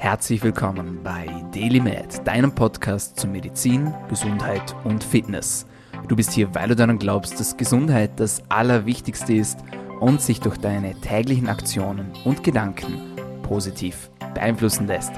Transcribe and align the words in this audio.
Herzlich 0.00 0.42
willkommen 0.42 1.02
bei 1.04 1.26
DailyMed, 1.52 2.26
deinem 2.26 2.54
Podcast 2.54 3.20
zu 3.20 3.28
Medizin, 3.28 3.92
Gesundheit 4.08 4.74
und 4.84 5.04
Fitness. 5.04 5.66
Du 6.08 6.16
bist 6.16 6.32
hier, 6.32 6.54
weil 6.54 6.68
du 6.68 6.74
daran 6.74 6.98
glaubst, 6.98 7.38
dass 7.38 7.58
Gesundheit 7.58 8.12
das 8.16 8.42
Allerwichtigste 8.48 9.34
ist 9.34 9.58
und 10.00 10.22
sich 10.22 10.40
durch 10.40 10.56
deine 10.56 10.98
täglichen 11.02 11.50
Aktionen 11.50 12.12
und 12.24 12.42
Gedanken 12.42 13.14
positiv 13.42 14.08
beeinflussen 14.32 14.86
lässt. 14.86 15.12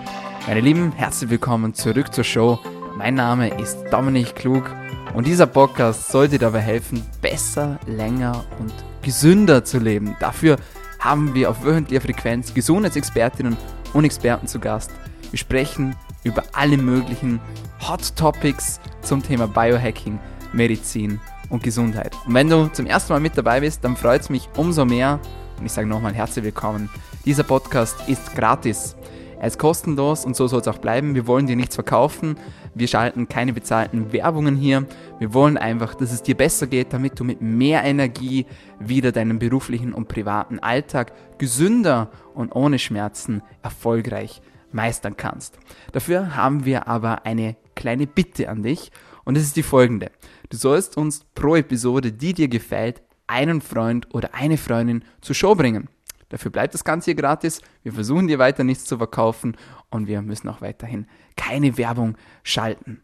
Meine 0.49 0.61
Lieben, 0.61 0.91
herzlich 0.91 1.31
willkommen 1.31 1.75
zurück 1.75 2.13
zur 2.13 2.25
Show. 2.25 2.59
Mein 2.97 3.15
Name 3.15 3.57
ist 3.61 3.79
Dominik 3.93 4.35
Klug 4.35 4.69
und 5.15 5.29
dieser 5.29 5.47
Podcast 5.47 6.11
soll 6.11 6.27
dir 6.27 6.41
dabei 6.41 6.61
helfen, 6.61 7.07
besser, 7.21 7.79
länger 7.87 8.45
und 8.59 8.75
gesünder 9.01 9.65
zu 9.65 9.79
leben. 9.79 10.17
Dafür 10.19 10.57
haben 10.99 11.35
wir 11.35 11.51
auf 11.51 11.63
wöchentlicher 11.65 12.01
Frequenz 12.01 12.53
Gesundheitsexpertinnen 12.53 13.53
und 13.53 13.82
Experten 14.01 14.47
zu 14.47 14.59
Gast. 14.59 14.91
Wir 15.31 15.39
sprechen 15.39 15.95
über 16.25 16.43
alle 16.53 16.77
möglichen 16.77 17.41
Hot 17.89 18.17
Topics 18.17 18.81
zum 19.03 19.23
Thema 19.23 19.47
Biohacking, 19.47 20.19
Medizin 20.53 21.21
und 21.49 21.63
Gesundheit. 21.63 22.15
Und 22.27 22.35
wenn 22.35 22.49
du 22.49 22.69
zum 22.73 22.87
ersten 22.87 23.13
Mal 23.13 23.21
mit 23.21 23.37
dabei 23.37 23.61
bist, 23.61 23.85
dann 23.85 23.97
freut 23.97 24.23
es 24.23 24.31
mich 24.31 24.49
umso 24.57 24.85
mehr. 24.85 25.21
Und 25.59 25.67
ich 25.67 25.73
sage 25.73 25.87
nochmal 25.87 26.15
herzlich 26.15 26.45
willkommen. 26.45 26.89
Dieser 27.25 27.43
Podcast 27.43 27.97
ist 28.09 28.35
gratis. 28.35 28.97
Er 29.39 29.49
ist 29.49 29.59
kostenlos 29.59 30.25
und 30.25 30.37
so 30.37 30.47
soll 30.47 30.61
es 30.61 30.69
auch 30.69 30.79
bleiben. 30.79 31.15
Wir 31.15 31.27
wollen 31.27 31.47
dir 31.47 31.57
nichts 31.57 31.75
verkaufen. 31.75 32.37
Wir 32.75 32.89
schalten 32.89 33.29
keine 33.29 33.53
bezahlten 33.53 34.13
Werbungen 34.13 34.57
hier. 34.57 34.87
Wir 35.19 35.35
wollen 35.35 35.59
einfach, 35.59 35.95
dass 35.95 36.13
es 36.13 36.23
dir 36.23 36.37
besser 36.37 36.67
geht, 36.67 36.93
damit 36.93 37.21
du 37.21 37.25
mit 37.25 37.43
mehr 37.43 37.85
Energie 37.85 38.47
wieder 38.79 39.13
deinen 39.13 39.39
beruflichen 39.39 39.93
und 39.93 40.09
privaten 40.09 40.59
Alltag 40.59 41.13
gesünder 41.39 42.11
und 42.35 42.55
ohne 42.55 42.79
Schmerzen 42.79 43.43
erfolgreich 43.63 44.41
meistern 44.73 45.17
kannst. 45.17 45.59
Dafür 45.93 46.35
haben 46.35 46.65
wir 46.65 46.89
aber 46.89 47.27
eine 47.27 47.57
kleine 47.75 48.07
Bitte 48.07 48.49
an 48.49 48.63
dich 48.63 48.91
und 49.25 49.37
es 49.37 49.45
ist 49.45 49.57
die 49.57 49.63
folgende. 49.63 50.11
Du 50.49 50.57
sollst 50.57 50.97
uns 50.97 51.25
pro 51.35 51.57
Episode, 51.57 52.13
die 52.13 52.33
dir 52.33 52.49
gefällt, 52.49 53.03
einen 53.27 53.61
Freund 53.61 54.15
oder 54.15 54.35
eine 54.35 54.57
Freundin 54.57 55.05
zur 55.21 55.35
Show 55.35 55.55
bringen. 55.55 55.89
Dafür 56.33 56.51
bleibt 56.51 56.73
das 56.73 56.83
Ganze 56.83 57.11
hier 57.11 57.15
gratis. 57.15 57.61
Wir 57.83 57.93
versuchen 57.93 58.27
dir 58.27 58.39
weiter 58.39 58.65
nichts 58.65 58.87
zu 58.87 58.97
verkaufen 58.97 59.55
und 59.91 60.07
wir 60.07 60.23
müssen 60.23 60.49
auch 60.49 60.63
weiterhin 60.63 61.07
keine 61.37 61.77
Werbung 61.77 62.17
schalten. 62.43 63.03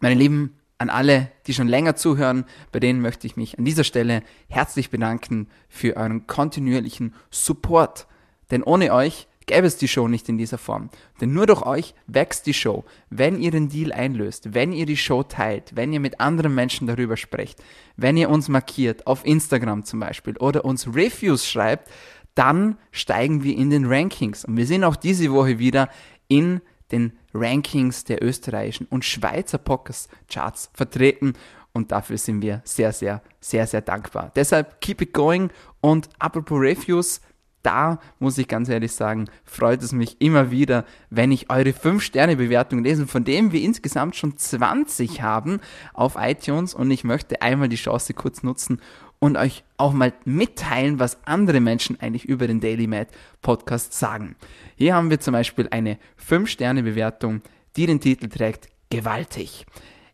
Meine 0.00 0.16
Lieben, 0.16 0.56
an 0.76 0.90
alle, 0.90 1.30
die 1.46 1.54
schon 1.54 1.68
länger 1.68 1.94
zuhören, 1.94 2.44
bei 2.72 2.80
denen 2.80 3.00
möchte 3.00 3.28
ich 3.28 3.36
mich 3.36 3.56
an 3.56 3.64
dieser 3.64 3.84
Stelle 3.84 4.24
herzlich 4.48 4.90
bedanken 4.90 5.46
für 5.68 5.96
euren 5.96 6.26
kontinuierlichen 6.26 7.14
Support. 7.30 8.08
Denn 8.50 8.64
ohne 8.64 8.92
euch 8.92 9.28
gäbe 9.46 9.66
es 9.66 9.76
die 9.76 9.88
Show 9.88 10.08
nicht 10.08 10.28
in 10.28 10.36
dieser 10.36 10.58
Form. 10.58 10.90
Denn 11.20 11.32
nur 11.32 11.46
durch 11.46 11.62
euch 11.62 11.94
wächst 12.08 12.46
die 12.46 12.54
Show. 12.54 12.84
Wenn 13.10 13.40
ihr 13.40 13.52
den 13.52 13.68
Deal 13.68 13.92
einlöst, 13.92 14.54
wenn 14.54 14.72
ihr 14.72 14.86
die 14.86 14.96
Show 14.96 15.22
teilt, 15.22 15.76
wenn 15.76 15.92
ihr 15.92 16.00
mit 16.00 16.20
anderen 16.20 16.54
Menschen 16.54 16.88
darüber 16.88 17.16
sprecht, 17.16 17.62
wenn 17.96 18.16
ihr 18.16 18.28
uns 18.28 18.48
markiert, 18.48 19.06
auf 19.06 19.24
Instagram 19.24 19.84
zum 19.84 20.00
Beispiel, 20.00 20.36
oder 20.38 20.64
uns 20.64 20.88
Reviews 20.88 21.48
schreibt, 21.48 21.90
dann 22.36 22.78
steigen 22.92 23.42
wir 23.42 23.56
in 23.56 23.70
den 23.70 23.86
Rankings. 23.86 24.44
Und 24.44 24.56
wir 24.56 24.66
sind 24.66 24.84
auch 24.84 24.94
diese 24.94 25.32
Woche 25.32 25.58
wieder 25.58 25.88
in 26.28 26.60
den 26.92 27.12
Rankings 27.34 28.04
der 28.04 28.22
österreichischen 28.22 28.86
und 28.88 29.04
Schweizer 29.04 29.58
Podcast-Charts 29.58 30.70
vertreten. 30.72 31.32
Und 31.72 31.92
dafür 31.92 32.18
sind 32.18 32.42
wir 32.42 32.62
sehr, 32.64 32.92
sehr, 32.92 33.22
sehr, 33.40 33.66
sehr 33.66 33.80
dankbar. 33.80 34.32
Deshalb 34.36 34.80
keep 34.80 35.02
it 35.02 35.12
going. 35.12 35.50
Und 35.80 36.08
apropos 36.18 36.60
Reviews, 36.60 37.20
da 37.62 37.98
muss 38.20 38.38
ich 38.38 38.46
ganz 38.46 38.68
ehrlich 38.68 38.92
sagen, 38.92 39.28
freut 39.44 39.82
es 39.82 39.92
mich 39.92 40.20
immer 40.20 40.50
wieder, 40.50 40.84
wenn 41.10 41.32
ich 41.32 41.50
eure 41.50 41.70
5-Sterne-Bewertung 41.70 42.84
lese, 42.84 43.06
von 43.06 43.24
dem 43.24 43.50
wir 43.50 43.60
insgesamt 43.60 44.14
schon 44.14 44.36
20 44.36 45.22
haben 45.22 45.60
auf 45.92 46.14
iTunes. 46.16 46.74
Und 46.74 46.90
ich 46.90 47.02
möchte 47.02 47.42
einmal 47.42 47.68
die 47.68 47.76
Chance 47.76 48.14
kurz 48.14 48.42
nutzen, 48.42 48.80
und 49.18 49.36
euch 49.36 49.64
auch 49.76 49.92
mal 49.92 50.12
mitteilen, 50.24 50.98
was 50.98 51.18
andere 51.26 51.60
Menschen 51.60 52.00
eigentlich 52.00 52.24
über 52.24 52.46
den 52.46 52.60
Daily 52.60 52.86
Mad 52.86 53.10
Podcast 53.42 53.92
sagen. 53.92 54.36
Hier 54.76 54.94
haben 54.94 55.10
wir 55.10 55.20
zum 55.20 55.32
Beispiel 55.32 55.68
eine 55.70 55.98
5-Sterne-Bewertung, 56.28 57.42
die 57.76 57.86
den 57.86 58.00
Titel 58.00 58.28
trägt 58.28 58.68
Gewaltig. 58.90 59.66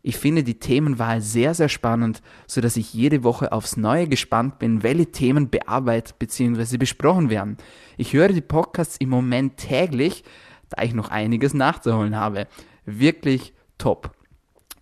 Ich 0.05 0.17
finde 0.17 0.43
die 0.43 0.59
Themenwahl 0.59 1.21
sehr, 1.21 1.53
sehr 1.53 1.69
spannend, 1.69 2.21
so 2.45 2.59
dass 2.59 2.75
ich 2.75 2.93
jede 2.93 3.23
Woche 3.23 3.53
aufs 3.53 3.77
Neue 3.77 4.07
gespannt 4.07 4.59
bin, 4.59 4.83
welche 4.83 5.11
Themen 5.11 5.49
bearbeitet 5.49 6.19
bzw. 6.19 6.77
besprochen 6.77 7.29
werden. 7.29 7.57
Ich 7.95 8.11
höre 8.11 8.27
die 8.27 8.41
Podcasts 8.41 8.97
im 8.97 9.09
Moment 9.09 9.55
täglich, 9.55 10.25
da 10.69 10.83
ich 10.83 10.93
noch 10.93 11.09
einiges 11.09 11.53
nachzuholen 11.53 12.17
habe. 12.17 12.47
Wirklich 12.85 13.53
top. 13.77 14.11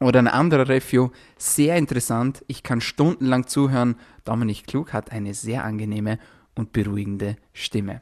Oder 0.02 0.18
ein 0.18 0.28
anderer 0.28 0.68
Review, 0.68 1.10
sehr 1.38 1.78
interessant, 1.78 2.44
ich 2.48 2.64
kann 2.64 2.82
stundenlang 2.82 3.46
zuhören. 3.46 3.98
Dominik 4.26 4.66
Klug 4.66 4.94
hat 4.94 5.12
eine 5.12 5.36
sehr 5.36 5.64
angenehme 5.64 6.18
und 6.56 6.74
beruhigende 6.74 7.36
Stimme. 7.54 8.02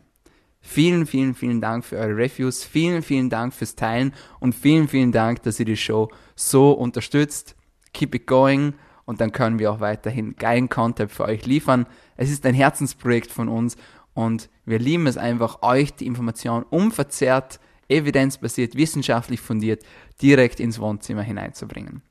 Vielen, 0.62 1.06
vielen, 1.06 1.36
vielen 1.36 1.60
Dank 1.60 1.84
für 1.84 1.98
eure 1.98 2.16
Reviews, 2.16 2.64
vielen, 2.64 3.02
vielen 3.02 3.30
Dank 3.30 3.54
fürs 3.54 3.76
Teilen 3.76 4.14
und 4.40 4.56
vielen, 4.56 4.88
vielen 4.88 5.12
Dank, 5.12 5.44
dass 5.44 5.60
ihr 5.60 5.66
die 5.66 5.76
Show 5.76 6.10
so 6.36 6.72
unterstützt. 6.72 7.58
Keep 7.92 8.16
it 8.16 8.28
going 8.28 8.76
und 9.04 9.20
dann 9.20 9.34
können 9.34 9.60
wir 9.60 9.70
auch 9.70 9.82
weiterhin 9.82 10.38
geilen 10.38 10.70
Content 10.70 11.12
für 11.12 11.26
euch 11.26 11.46
liefern. 11.46 11.86
Es 12.16 12.32
ist 12.32 12.46
ein 12.46 12.56
Herzensprojekt 12.56 13.30
von 13.30 13.50
uns 13.50 13.76
und 14.14 14.50
wir 14.64 14.80
lieben 14.80 15.06
es 15.06 15.18
einfach, 15.18 15.64
euch 15.64 15.96
die 15.96 16.08
Information 16.08 16.64
unverzerrt 16.64 17.60
evidenzbasiert, 17.90 18.76
wissenschaftlich 18.76 19.42
fundiert 19.42 19.84
direkt 20.22 20.60
ins 20.60 20.80
Wohnzimmer 20.80 21.24
hineinzubringen. 21.24 22.02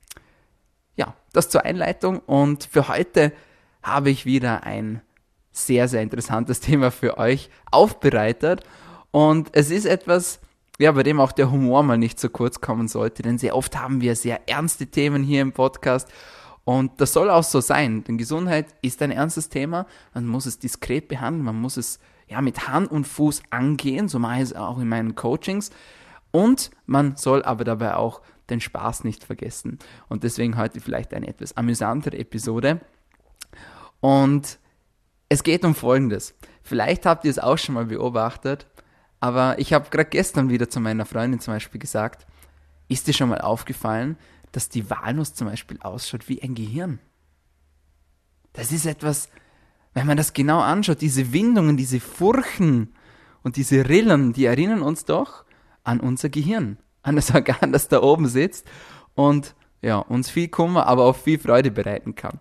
Ja, 0.97 1.15
das 1.33 1.49
zur 1.49 1.65
Einleitung 1.65 2.19
und 2.21 2.65
für 2.65 2.89
heute 2.89 3.33
habe 3.83 4.11
ich 4.11 4.27
wieder 4.27 4.65
ein 4.65 5.01
sehr, 5.53 5.89
sehr 5.89 6.03
interessantes 6.03 6.61
Thema 6.61 6.91
für 6.91 7.19
euch 7.19 7.51
aufbereitet 7.71 8.63
und 9.11 9.51
es 9.53 9.71
ist 9.71 9.87
etwas, 9.87 10.41
ja, 10.79 10.93
bei 10.93 11.03
dem 11.03 11.21
auch 11.21 11.33
der 11.33 11.51
Humor 11.51 11.83
mal 11.83 11.99
nicht 11.99 12.21
zu 12.21 12.31
kurz 12.31 12.61
kommen 12.61 12.89
sollte, 12.89 13.23
denn 13.23 13.39
sehr 13.39 13.57
oft 13.57 13.79
haben 13.79 14.01
wir 14.01 14.17
sehr 14.17 14.49
ernste 14.49 14.87
Themen 14.87 15.23
hier 15.23 15.43
im 15.43 15.53
Podcast 15.53 16.09
und 16.65 17.01
das 17.01 17.13
soll 17.13 17.31
auch 17.31 17.45
so 17.45 17.61
sein, 17.61 18.05
denn 18.05 18.19
Gesundheit 18.19 18.67
ist 18.83 19.01
ein 19.01 19.11
ernstes 19.11 19.49
Thema, 19.49 19.87
man 20.13 20.27
muss 20.27 20.47
es 20.47 20.59
diskret 20.59 21.09
behandeln, 21.09 21.45
man 21.45 21.61
muss 21.61 21.77
es 21.77 21.99
ja, 22.29 22.41
mit 22.41 22.69
Hand 22.69 22.91
und 22.91 23.07
Fuß 23.07 23.43
angehen, 23.51 24.09
so 24.09 24.19
mache 24.19 24.37
ich 24.37 24.43
es 24.43 24.55
auch 24.55 24.79
in 24.79 24.89
meinen 24.89 25.15
Coachings. 25.15 25.71
Und 26.31 26.71
man 26.87 27.17
soll 27.17 27.43
aber 27.43 27.65
dabei 27.65 27.97
auch 27.97 28.21
den 28.51 28.61
Spaß 28.61 29.05
nicht 29.05 29.25
vergessen. 29.25 29.79
Und 30.09 30.25
deswegen 30.25 30.57
heute 30.57 30.81
vielleicht 30.81 31.15
eine 31.15 31.27
etwas 31.27 31.57
amüsantere 31.57 32.19
Episode. 32.19 32.81
Und 34.01 34.59
es 35.29 35.43
geht 35.43 35.65
um 35.65 35.75
Folgendes. 35.75 36.35
Vielleicht 36.63 37.07
habt 37.07 37.25
ihr 37.25 37.31
es 37.31 37.39
auch 37.39 37.59
schon 37.59 37.75
mal 37.75 37.87
beobachtet, 37.87 38.67
aber 39.21 39.59
ich 39.59 39.73
habe 39.73 39.91
gerade 39.91 40.09
gestern 40.09 40.51
wieder 40.51 40.69
zu 40.69 40.81
meiner 40.81 41.07
Freundin 41.07 41.41
zum 41.41 41.55
Beispiel 41.55 41.81
gesagt, 41.81 42.27
ist 42.89 43.07
dir 43.07 43.13
schon 43.13 43.31
mal 43.31 43.41
aufgefallen, 43.41 44.17
dass 44.53 44.69
die 44.69 44.89
Walnuss 44.89 45.35
zum 45.35 45.49
Beispiel 45.49 45.79
ausschaut 45.81 46.29
wie 46.29 46.43
ein 46.43 46.55
Gehirn? 46.55 47.01
Das 48.53 48.73
ist 48.73 48.87
etwas, 48.87 49.29
wenn 49.99 50.07
man 50.07 50.17
das 50.17 50.33
genau 50.33 50.61
anschaut, 50.61 51.01
diese 51.01 51.33
Windungen, 51.33 51.77
diese 51.77 51.99
Furchen 51.99 52.93
und 53.43 53.57
diese 53.57 53.89
Rillen, 53.89 54.33
die 54.33 54.45
erinnern 54.45 54.81
uns 54.81 55.05
doch 55.05 55.45
an 55.83 55.99
unser 55.99 56.29
Gehirn, 56.29 56.79
an 57.03 57.17
das 57.17 57.35
Organ, 57.35 57.73
das 57.73 57.89
da 57.89 58.01
oben 58.01 58.29
sitzt 58.29 58.67
und 59.17 59.57
ja, 59.83 59.99
uns 59.99 60.31
viel 60.31 60.47
Kummer, 60.49 60.87
aber 60.87 61.05
auch 61.05 61.17
viel 61.17 61.39
Freude 61.39 61.73
bereiten 61.73 62.15
kann. 62.15 62.39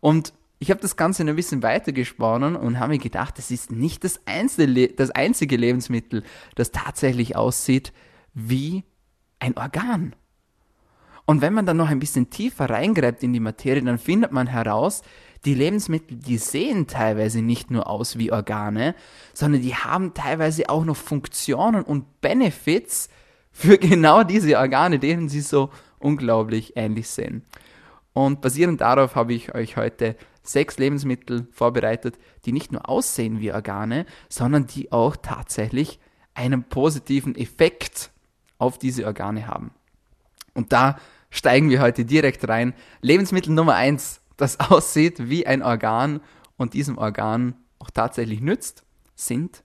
Und 0.00 0.32
ich 0.58 0.70
habe 0.70 0.80
das 0.80 0.96
Ganze 0.96 1.24
ein 1.24 1.36
bisschen 1.36 1.62
weitergesponnen 1.62 2.56
und 2.56 2.80
habe 2.80 2.94
mir 2.94 2.98
gedacht, 2.98 3.36
das 3.36 3.50
ist 3.50 3.70
nicht 3.70 4.02
das 4.02 4.20
einzige, 4.24 4.88
das 4.88 5.10
einzige 5.10 5.56
Lebensmittel, 5.58 6.22
das 6.54 6.70
tatsächlich 6.70 7.36
aussieht 7.36 7.92
wie 8.32 8.84
ein 9.40 9.58
Organ. 9.58 10.16
Und 11.26 11.42
wenn 11.42 11.52
man 11.52 11.66
dann 11.66 11.76
noch 11.76 11.90
ein 11.90 11.98
bisschen 11.98 12.30
tiefer 12.30 12.70
reingreift 12.70 13.22
in 13.22 13.34
die 13.34 13.40
Materie, 13.40 13.82
dann 13.82 13.98
findet 13.98 14.32
man 14.32 14.46
heraus, 14.46 15.02
die 15.44 15.54
Lebensmittel, 15.54 16.16
die 16.16 16.38
sehen 16.38 16.86
teilweise 16.86 17.42
nicht 17.42 17.70
nur 17.70 17.88
aus 17.88 18.18
wie 18.18 18.32
Organe, 18.32 18.94
sondern 19.32 19.62
die 19.62 19.74
haben 19.74 20.14
teilweise 20.14 20.68
auch 20.68 20.84
noch 20.84 20.96
Funktionen 20.96 21.82
und 21.82 22.20
Benefits 22.20 23.08
für 23.52 23.78
genau 23.78 24.24
diese 24.24 24.58
Organe, 24.58 24.98
denen 24.98 25.28
sie 25.28 25.40
so 25.40 25.70
unglaublich 25.98 26.76
ähnlich 26.76 27.08
sehen. 27.08 27.42
Und 28.12 28.40
basierend 28.40 28.80
darauf 28.80 29.16
habe 29.16 29.34
ich 29.34 29.54
euch 29.54 29.76
heute 29.76 30.16
sechs 30.42 30.78
Lebensmittel 30.78 31.48
vorbereitet, 31.50 32.18
die 32.44 32.52
nicht 32.52 32.70
nur 32.70 32.88
aussehen 32.88 33.40
wie 33.40 33.52
Organe, 33.52 34.06
sondern 34.28 34.66
die 34.66 34.92
auch 34.92 35.16
tatsächlich 35.16 35.98
einen 36.34 36.64
positiven 36.64 37.34
Effekt 37.34 38.10
auf 38.58 38.78
diese 38.78 39.06
Organe 39.06 39.46
haben. 39.46 39.72
Und 40.52 40.72
da 40.72 40.98
steigen 41.30 41.70
wir 41.70 41.80
heute 41.80 42.04
direkt 42.04 42.48
rein. 42.48 42.74
Lebensmittel 43.00 43.52
Nummer 43.52 43.74
eins 43.74 44.20
das 44.36 44.60
aussieht 44.70 45.28
wie 45.28 45.46
ein 45.46 45.62
Organ 45.62 46.20
und 46.56 46.74
diesem 46.74 46.98
Organ 46.98 47.54
auch 47.78 47.90
tatsächlich 47.90 48.40
nützt, 48.40 48.84
sind 49.14 49.62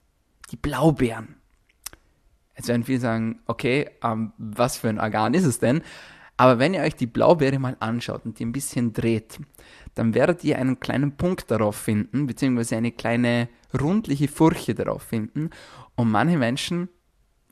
die 0.50 0.56
Blaubeeren. 0.56 1.36
Jetzt 2.56 2.68
werden 2.68 2.84
viele 2.84 3.00
sagen, 3.00 3.40
okay, 3.46 3.88
ähm, 4.02 4.32
was 4.36 4.76
für 4.76 4.88
ein 4.88 5.00
Organ 5.00 5.34
ist 5.34 5.44
es 5.44 5.58
denn? 5.58 5.82
Aber 6.36 6.58
wenn 6.58 6.74
ihr 6.74 6.80
euch 6.80 6.94
die 6.94 7.06
Blaubeere 7.06 7.58
mal 7.58 7.76
anschaut 7.80 8.24
und 8.24 8.38
die 8.38 8.46
ein 8.46 8.52
bisschen 8.52 8.92
dreht, 8.92 9.38
dann 9.94 10.14
werdet 10.14 10.42
ihr 10.42 10.58
einen 10.58 10.80
kleinen 10.80 11.16
Punkt 11.16 11.50
darauf 11.50 11.76
finden, 11.76 12.26
beziehungsweise 12.26 12.76
eine 12.76 12.92
kleine 12.92 13.48
rundliche 13.78 14.28
Furche 14.28 14.74
darauf 14.74 15.02
finden. 15.02 15.50
Und 15.96 16.10
manche 16.10 16.38
Menschen 16.38 16.88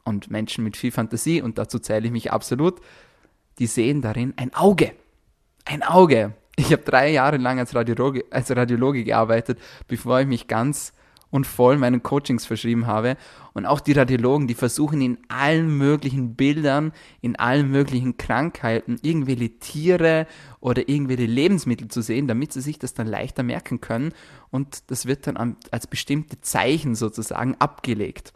und 0.04 0.30
Menschen 0.30 0.64
mit 0.64 0.76
viel 0.76 0.90
Fantasie, 0.90 1.42
und 1.42 1.58
dazu 1.58 1.78
zähle 1.78 2.06
ich 2.06 2.12
mich 2.12 2.32
absolut, 2.32 2.80
die 3.58 3.66
sehen 3.66 4.00
darin 4.00 4.32
ein 4.36 4.54
Auge. 4.54 4.92
Ein 5.64 5.82
Auge. 5.82 6.34
Ich 6.58 6.72
habe 6.72 6.82
drei 6.82 7.12
Jahre 7.12 7.36
lang 7.36 7.60
als 7.60 7.72
Radiologe, 7.72 8.24
als 8.30 8.50
Radiologe 8.50 9.04
gearbeitet, 9.04 9.60
bevor 9.86 10.20
ich 10.20 10.26
mich 10.26 10.48
ganz 10.48 10.92
und 11.30 11.46
voll 11.46 11.76
meinen 11.76 12.02
Coachings 12.02 12.46
verschrieben 12.46 12.88
habe. 12.88 13.16
Und 13.52 13.64
auch 13.64 13.78
die 13.78 13.92
Radiologen, 13.92 14.48
die 14.48 14.54
versuchen 14.54 15.00
in 15.00 15.18
allen 15.28 15.78
möglichen 15.78 16.34
Bildern, 16.34 16.92
in 17.20 17.36
allen 17.36 17.70
möglichen 17.70 18.16
Krankheiten 18.16 18.98
irgendwelche 19.02 19.50
Tiere 19.60 20.26
oder 20.58 20.88
irgendwelche 20.88 21.26
Lebensmittel 21.26 21.86
zu 21.86 22.02
sehen, 22.02 22.26
damit 22.26 22.52
sie 22.52 22.60
sich 22.60 22.80
das 22.80 22.92
dann 22.92 23.06
leichter 23.06 23.44
merken 23.44 23.80
können. 23.80 24.12
Und 24.50 24.90
das 24.90 25.06
wird 25.06 25.28
dann 25.28 25.56
als 25.70 25.86
bestimmte 25.86 26.40
Zeichen 26.40 26.96
sozusagen 26.96 27.54
abgelegt. 27.60 28.32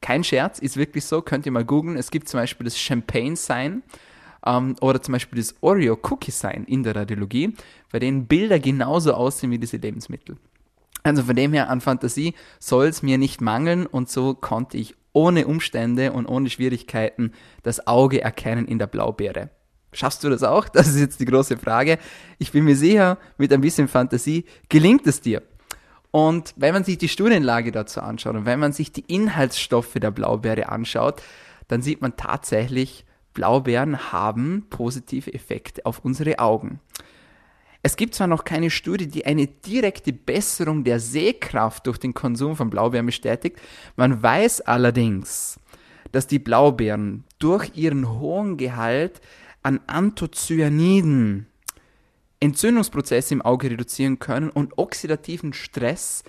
Kein 0.00 0.24
Scherz, 0.24 0.58
ist 0.58 0.76
wirklich 0.76 1.04
so, 1.04 1.22
könnt 1.22 1.46
ihr 1.46 1.52
mal 1.52 1.64
googeln. 1.64 1.96
Es 1.96 2.10
gibt 2.10 2.28
zum 2.28 2.40
Beispiel 2.40 2.64
das 2.64 2.76
Champagne-Sign 2.78 3.84
ähm, 4.44 4.76
oder 4.80 5.02
zum 5.02 5.12
Beispiel 5.12 5.38
das 5.38 5.54
Oreo-Cookie-Sign 5.60 6.64
in 6.64 6.82
der 6.82 6.96
Radiologie, 6.96 7.54
bei 7.92 7.98
denen 7.98 8.26
Bilder 8.26 8.58
genauso 8.58 9.14
aussehen 9.14 9.50
wie 9.50 9.58
diese 9.58 9.76
Lebensmittel. 9.76 10.36
Also 11.02 11.22
von 11.22 11.36
dem 11.36 11.52
her 11.52 11.70
an 11.70 11.80
Fantasie 11.80 12.34
soll 12.58 12.86
es 12.86 13.02
mir 13.02 13.18
nicht 13.18 13.40
mangeln 13.40 13.86
und 13.86 14.10
so 14.10 14.34
konnte 14.34 14.76
ich 14.76 14.94
ohne 15.12 15.46
Umstände 15.46 16.12
und 16.12 16.26
ohne 16.26 16.50
Schwierigkeiten 16.50 17.32
das 17.62 17.86
Auge 17.86 18.20
erkennen 18.20 18.66
in 18.66 18.78
der 18.78 18.86
Blaubeere. 18.86 19.50
Schaffst 19.92 20.22
du 20.22 20.30
das 20.30 20.42
auch? 20.42 20.68
Das 20.68 20.88
ist 20.88 21.00
jetzt 21.00 21.20
die 21.20 21.24
große 21.24 21.56
Frage. 21.56 21.98
Ich 22.38 22.52
bin 22.52 22.64
mir 22.64 22.76
sicher, 22.76 23.18
mit 23.38 23.52
ein 23.52 23.60
bisschen 23.60 23.88
Fantasie 23.88 24.44
gelingt 24.68 25.06
es 25.06 25.20
dir. 25.20 25.42
Und 26.12 26.54
wenn 26.56 26.74
man 26.74 26.84
sich 26.84 26.98
die 26.98 27.08
Studienlage 27.08 27.72
dazu 27.72 28.00
anschaut 28.00 28.34
und 28.34 28.44
wenn 28.44 28.60
man 28.60 28.72
sich 28.72 28.92
die 28.92 29.04
Inhaltsstoffe 29.06 29.94
der 29.94 30.10
Blaubeere 30.10 30.68
anschaut, 30.68 31.22
dann 31.68 31.82
sieht 31.82 32.00
man 32.00 32.16
tatsächlich, 32.16 33.04
Blaubeeren 33.34 34.12
haben 34.12 34.66
positive 34.70 35.32
Effekte 35.32 35.86
auf 35.86 36.04
unsere 36.04 36.38
Augen. 36.38 36.80
Es 37.82 37.96
gibt 37.96 38.14
zwar 38.14 38.26
noch 38.26 38.44
keine 38.44 38.70
Studie, 38.70 39.08
die 39.08 39.24
eine 39.24 39.46
direkte 39.46 40.12
Besserung 40.12 40.84
der 40.84 41.00
Sehkraft 41.00 41.86
durch 41.86 41.98
den 41.98 42.12
Konsum 42.12 42.54
von 42.54 42.68
Blaubeeren 42.68 43.06
bestätigt, 43.06 43.58
man 43.96 44.22
weiß 44.22 44.60
allerdings, 44.62 45.58
dass 46.12 46.26
die 46.26 46.38
Blaubeeren 46.38 47.24
durch 47.38 47.70
ihren 47.74 48.18
hohen 48.18 48.58
Gehalt 48.58 49.20
an 49.62 49.80
Anthocyaniden 49.86 51.46
Entzündungsprozesse 52.40 53.34
im 53.34 53.42
Auge 53.42 53.70
reduzieren 53.70 54.18
können 54.18 54.50
und 54.50 54.78
oxidativen 54.78 55.52
Stress 55.52 56.24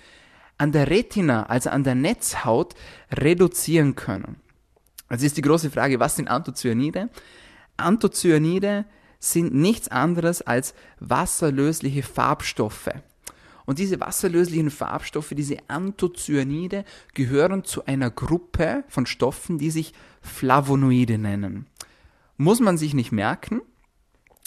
an 0.58 0.70
der 0.70 0.90
Retina, 0.90 1.46
also 1.46 1.70
an 1.70 1.84
der 1.84 1.94
Netzhaut, 1.94 2.74
reduzieren 3.10 3.94
können. 3.94 4.36
Also 5.12 5.26
ist 5.26 5.36
die 5.36 5.42
große 5.42 5.70
Frage, 5.70 6.00
was 6.00 6.16
sind 6.16 6.28
Anthocyanide? 6.28 7.10
Anthocyanide 7.76 8.86
sind 9.18 9.52
nichts 9.52 9.88
anderes 9.88 10.40
als 10.40 10.72
wasserlösliche 11.00 12.02
Farbstoffe. 12.02 12.88
Und 13.66 13.78
diese 13.78 14.00
wasserlöslichen 14.00 14.70
Farbstoffe, 14.70 15.34
diese 15.36 15.58
Anthocyanide, 15.68 16.86
gehören 17.12 17.62
zu 17.62 17.84
einer 17.84 18.10
Gruppe 18.10 18.84
von 18.88 19.04
Stoffen, 19.04 19.58
die 19.58 19.70
sich 19.70 19.92
Flavonoide 20.22 21.18
nennen. 21.18 21.66
Muss 22.38 22.60
man 22.60 22.78
sich 22.78 22.94
nicht 22.94 23.12
merken, 23.12 23.60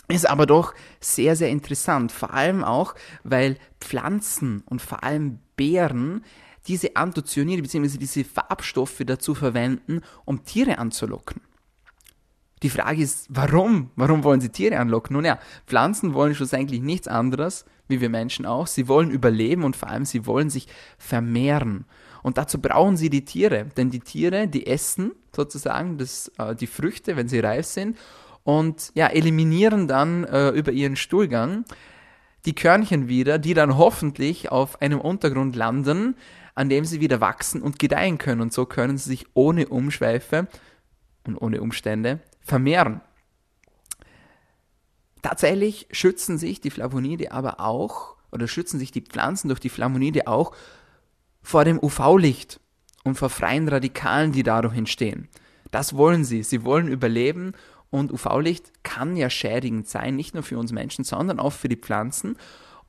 ist 0.07 0.27
aber 0.27 0.47
doch 0.47 0.73
sehr, 0.99 1.35
sehr 1.35 1.49
interessant. 1.49 2.11
Vor 2.11 2.33
allem 2.33 2.63
auch, 2.63 2.95
weil 3.23 3.59
Pflanzen 3.79 4.63
und 4.65 4.81
vor 4.81 5.03
allem 5.03 5.37
Beeren 5.57 6.23
diese 6.67 6.95
Anthocyanide 6.95 7.61
bzw. 7.61 7.97
diese 7.97 8.23
Farbstoffe 8.23 9.01
dazu 9.05 9.35
verwenden, 9.35 10.01
um 10.25 10.43
Tiere 10.43 10.77
anzulocken. 10.77 11.41
Die 12.63 12.69
Frage 12.69 13.01
ist, 13.01 13.27
warum? 13.29 13.91
Warum 13.95 14.23
wollen 14.23 14.41
sie 14.41 14.49
Tiere 14.49 14.79
anlocken? 14.79 15.13
Nun 15.15 15.25
ja, 15.25 15.39
Pflanzen 15.67 16.13
wollen 16.13 16.33
schlussendlich 16.33 16.81
nichts 16.81 17.07
anderes, 17.07 17.65
wie 17.87 18.01
wir 18.01 18.09
Menschen 18.09 18.45
auch. 18.45 18.65
Sie 18.65 18.87
wollen 18.87 19.11
überleben 19.11 19.63
und 19.63 19.75
vor 19.75 19.89
allem 19.89 20.05
sie 20.05 20.25
wollen 20.25 20.49
sich 20.49 20.67
vermehren. 20.97 21.85
Und 22.23 22.39
dazu 22.39 22.59
brauchen 22.59 22.97
sie 22.97 23.11
die 23.11 23.25
Tiere, 23.25 23.67
denn 23.77 23.91
die 23.91 23.99
Tiere, 23.99 24.47
die 24.47 24.65
essen 24.65 25.11
sozusagen 25.35 25.97
das, 25.99 26.31
äh, 26.39 26.55
die 26.55 26.65
Früchte, 26.65 27.17
wenn 27.17 27.27
sie 27.27 27.39
reif 27.39 27.65
sind, 27.65 27.97
und 28.43 28.91
ja, 28.93 29.07
eliminieren 29.07 29.87
dann 29.87 30.23
äh, 30.23 30.49
über 30.49 30.71
ihren 30.71 30.95
Stuhlgang 30.95 31.65
die 32.45 32.53
Körnchen 32.53 33.07
wieder, 33.07 33.39
die 33.39 33.55
dann 33.55 33.77
hoffentlich 33.77 34.51
auf 34.51 34.81
einem 34.81 35.01
Untergrund 35.01 35.55
landen, 35.55 36.15
an 36.55 36.69
dem 36.69 36.85
sie 36.85 37.01
wieder 37.01 37.21
wachsen 37.21 37.61
und 37.61 37.77
gedeihen 37.79 38.17
können. 38.17 38.41
Und 38.41 38.53
so 38.53 38.65
können 38.65 38.97
sie 38.97 39.09
sich 39.09 39.25
ohne 39.33 39.67
Umschweife 39.67 40.47
und 41.27 41.37
ohne 41.37 41.61
Umstände 41.61 42.21
vermehren. 42.41 43.01
Tatsächlich 45.21 45.87
schützen 45.91 46.37
sich 46.37 46.61
die 46.61 46.69
Flavonide 46.69 47.31
aber 47.31 47.59
auch, 47.59 48.15
oder 48.31 48.47
schützen 48.47 48.79
sich 48.79 48.91
die 48.91 49.01
Pflanzen 49.01 49.47
durch 49.47 49.59
die 49.59 49.69
Flavonide 49.69 50.27
auch 50.27 50.55
vor 51.41 51.65
dem 51.65 51.79
UV-Licht 51.81 52.59
und 53.03 53.15
vor 53.15 53.29
freien 53.29 53.67
Radikalen, 53.67 54.31
die 54.31 54.43
dadurch 54.43 54.75
entstehen. 54.75 55.29
Das 55.71 55.95
wollen 55.95 56.23
sie. 56.23 56.43
Sie 56.43 56.63
wollen 56.63 56.87
überleben 56.87 57.53
und 57.89 58.11
UV-Licht 58.11 58.83
kann 58.83 59.15
ja 59.15 59.29
schädigend 59.29 59.87
sein, 59.87 60.15
nicht 60.15 60.33
nur 60.33 60.43
für 60.43 60.57
uns 60.57 60.71
Menschen, 60.71 61.03
sondern 61.03 61.39
auch 61.39 61.53
für 61.53 61.69
die 61.69 61.75
Pflanzen. 61.75 62.37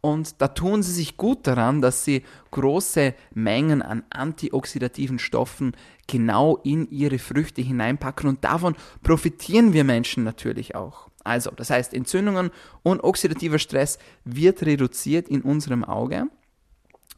Und 0.01 0.41
da 0.41 0.49
tun 0.49 0.83
sie 0.83 0.93
sich 0.93 1.17
gut 1.17 1.47
daran, 1.47 1.81
dass 1.81 2.05
sie 2.05 2.23
große 2.53 3.15
Mengen 3.35 3.83
an 3.83 4.05
antioxidativen 4.11 5.19
Stoffen 5.19 5.73
genau 6.07 6.59
in 6.63 6.89
ihre 6.91 7.19
Früchte 7.19 7.63
hineinpacken 7.63 8.29
und 8.29 8.45
davon 8.45 8.77
profitieren 9.03 9.73
wir 9.73 9.85
Menschen 9.85 10.23
natürlich 10.23 10.75
auch. 10.75 11.09
Also, 11.25 11.51
das 11.51 11.71
heißt, 11.71 11.93
Entzündungen 11.93 12.51
und 12.85 13.03
oxidativer 13.03 13.59
Stress 13.59 13.99
wird 14.25 14.63
reduziert 14.63 15.29
in 15.29 15.43
unserem 15.43 15.83
Auge. 15.83 16.29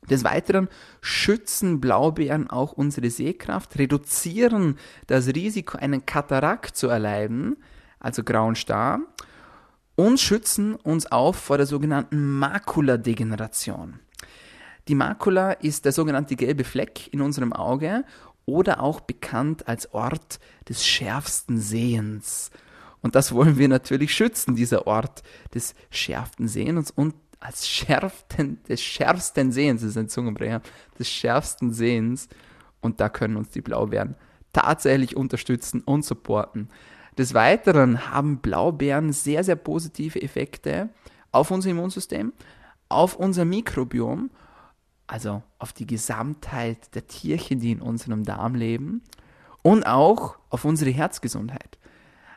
Des 0.09 0.25
Weiteren 0.25 0.69
schützen 1.03 1.81
Blaubeeren 1.81 2.49
auch 2.49 2.73
unsere 2.73 3.11
Sehkraft, 3.11 3.79
reduzieren 3.79 4.79
das 5.07 5.29
Risiko, 5.29 5.77
einen 5.77 6.07
Katarakt 6.07 6.75
zu 6.77 6.89
erleiden, 6.89 7.57
also 8.01 8.25
grauen 8.25 8.55
Star, 8.55 9.01
und 9.99 10.21
schützen 10.21 10.77
uns 10.77 11.11
auch 11.11 11.35
vor 11.35 11.57
der 11.57 11.67
sogenannten 11.67 12.39
Makuladegeneration. 12.39 13.99
Die 14.87 14.95
Makula 14.95 15.51
ist 15.51 15.85
der 15.87 15.91
sogenannte 15.91 16.37
gelbe 16.37 16.63
Fleck 16.63 17.13
in 17.13 17.21
unserem 17.21 17.53
Auge 17.53 18.05
oder 18.47 18.81
auch 18.81 19.01
bekannt 19.01 19.67
als 19.67 19.93
Ort 19.93 20.39
des 20.69 20.87
schärfsten 20.87 21.59
Sehens. 21.59 22.53
Und 23.03 23.17
das 23.17 23.33
wollen 23.33 23.59
wir 23.59 23.67
natürlich 23.67 24.15
schützen, 24.15 24.55
dieser 24.55 24.87
Ort 24.87 25.25
des 25.53 25.75
schärfsten 25.91 26.47
Sehens 26.47 26.93
und 26.93 27.17
als 27.41 27.67
schärften, 27.69 28.63
des 28.69 28.81
schärfsten 28.81 29.51
Sehens, 29.51 29.81
das 29.81 29.91
ist 29.91 29.99
ein 29.99 30.09
Zungenbrecher, 30.09 30.63
des 30.97 31.11
schärfsten 31.11 31.73
Sehens. 31.73 32.29
Und 32.81 33.01
da 33.01 33.09
können 33.09 33.37
uns 33.37 33.51
die 33.51 33.63
Blaubeeren 33.63 34.15
tatsächlich 34.53 35.17
unterstützen 35.17 35.81
und 35.81 36.05
supporten. 36.05 36.69
Des 37.19 37.35
Weiteren 37.35 38.13
haben 38.13 38.39
Blaubeeren 38.39 39.13
sehr, 39.13 39.43
sehr 39.43 39.57
positive 39.57 40.23
Effekte 40.23 40.89
auf 41.33 41.51
unser 41.51 41.71
Immunsystem, 41.71 42.33
auf 42.89 43.17
unser 43.17 43.45
Mikrobiom, 43.45 44.31
also 45.09 45.43
auf 45.59 45.73
die 45.73 45.87
Gesamtheit 45.87 46.95
der 46.95 47.09
Tierchen, 47.09 47.59
die 47.59 47.73
in 47.73 47.83
unserem 47.83 48.25
Darm 48.25 48.55
leben 48.55 49.03
und 49.63 49.85
auch 49.85 50.39
auf 50.49 50.65
unsere 50.65 50.91
Herzgesundheit. 50.91 51.77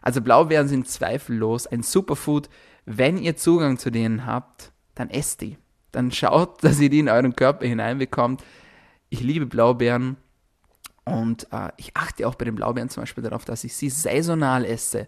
Also 0.02 0.20
Blaubeeren 0.20 0.68
sind 0.68 0.88
zweifellos 0.88 1.68
ein 1.68 1.84
Superfood. 1.84 2.50
Wenn 2.86 3.20
ihr 3.20 3.38
Zugang 3.38 3.78
zu 3.78 3.92
denen 3.92 4.26
habt, 4.26 4.72
dann 4.96 5.12
esst 5.12 5.42
die. 5.42 5.58
Dann 5.92 6.12
schaut, 6.12 6.64
dass 6.64 6.80
ihr 6.80 6.90
die 6.90 7.00
in 7.00 7.10
euren 7.10 7.36
Körper 7.36 7.68
hineinbekommt. 7.68 8.44
Ich 9.10 9.22
liebe 9.22 9.46
Blaubeeren 9.46 10.18
und 11.06 11.48
äh, 11.52 11.70
ich 11.78 11.96
achte 11.96 12.28
auch 12.28 12.36
bei 12.36 12.46
den 12.46 12.56
Blaubeeren 12.56 12.90
zum 12.90 13.02
Beispiel 13.02 13.24
darauf, 13.24 13.46
dass 13.46 13.64
ich 13.64 13.76
sie 13.76 13.90
saisonal 13.90 14.66
esse. 14.66 15.08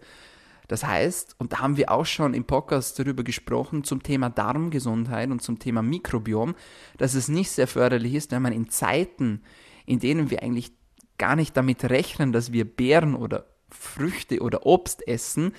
Das 0.67 0.85
heißt, 0.85 1.35
und 1.39 1.53
da 1.53 1.59
haben 1.59 1.77
wir 1.77 1.91
auch 1.91 2.05
schon 2.05 2.33
im 2.33 2.45
Podcast 2.45 2.97
darüber 2.97 3.23
gesprochen, 3.23 3.83
zum 3.83 4.01
Thema 4.01 4.29
Darmgesundheit 4.29 5.29
und 5.29 5.41
zum 5.41 5.59
Thema 5.59 5.81
Mikrobiom, 5.81 6.55
dass 6.97 7.13
es 7.13 7.27
nicht 7.27 7.51
sehr 7.51 7.67
förderlich 7.67 8.13
ist, 8.13 8.31
wenn 8.31 8.41
man 8.41 8.53
in 8.53 8.69
Zeiten, 8.69 9.43
in 9.85 9.99
denen 9.99 10.29
wir 10.29 10.41
eigentlich 10.41 10.71
gar 11.17 11.35
nicht 11.35 11.55
damit 11.57 11.83
rechnen, 11.83 12.31
dass 12.31 12.53
wir 12.53 12.65
Beeren 12.65 13.13
oder 13.15 13.45
Früchte 13.69 14.41
oder 14.41 14.65
Obst 14.65 15.07
essen, 15.07 15.53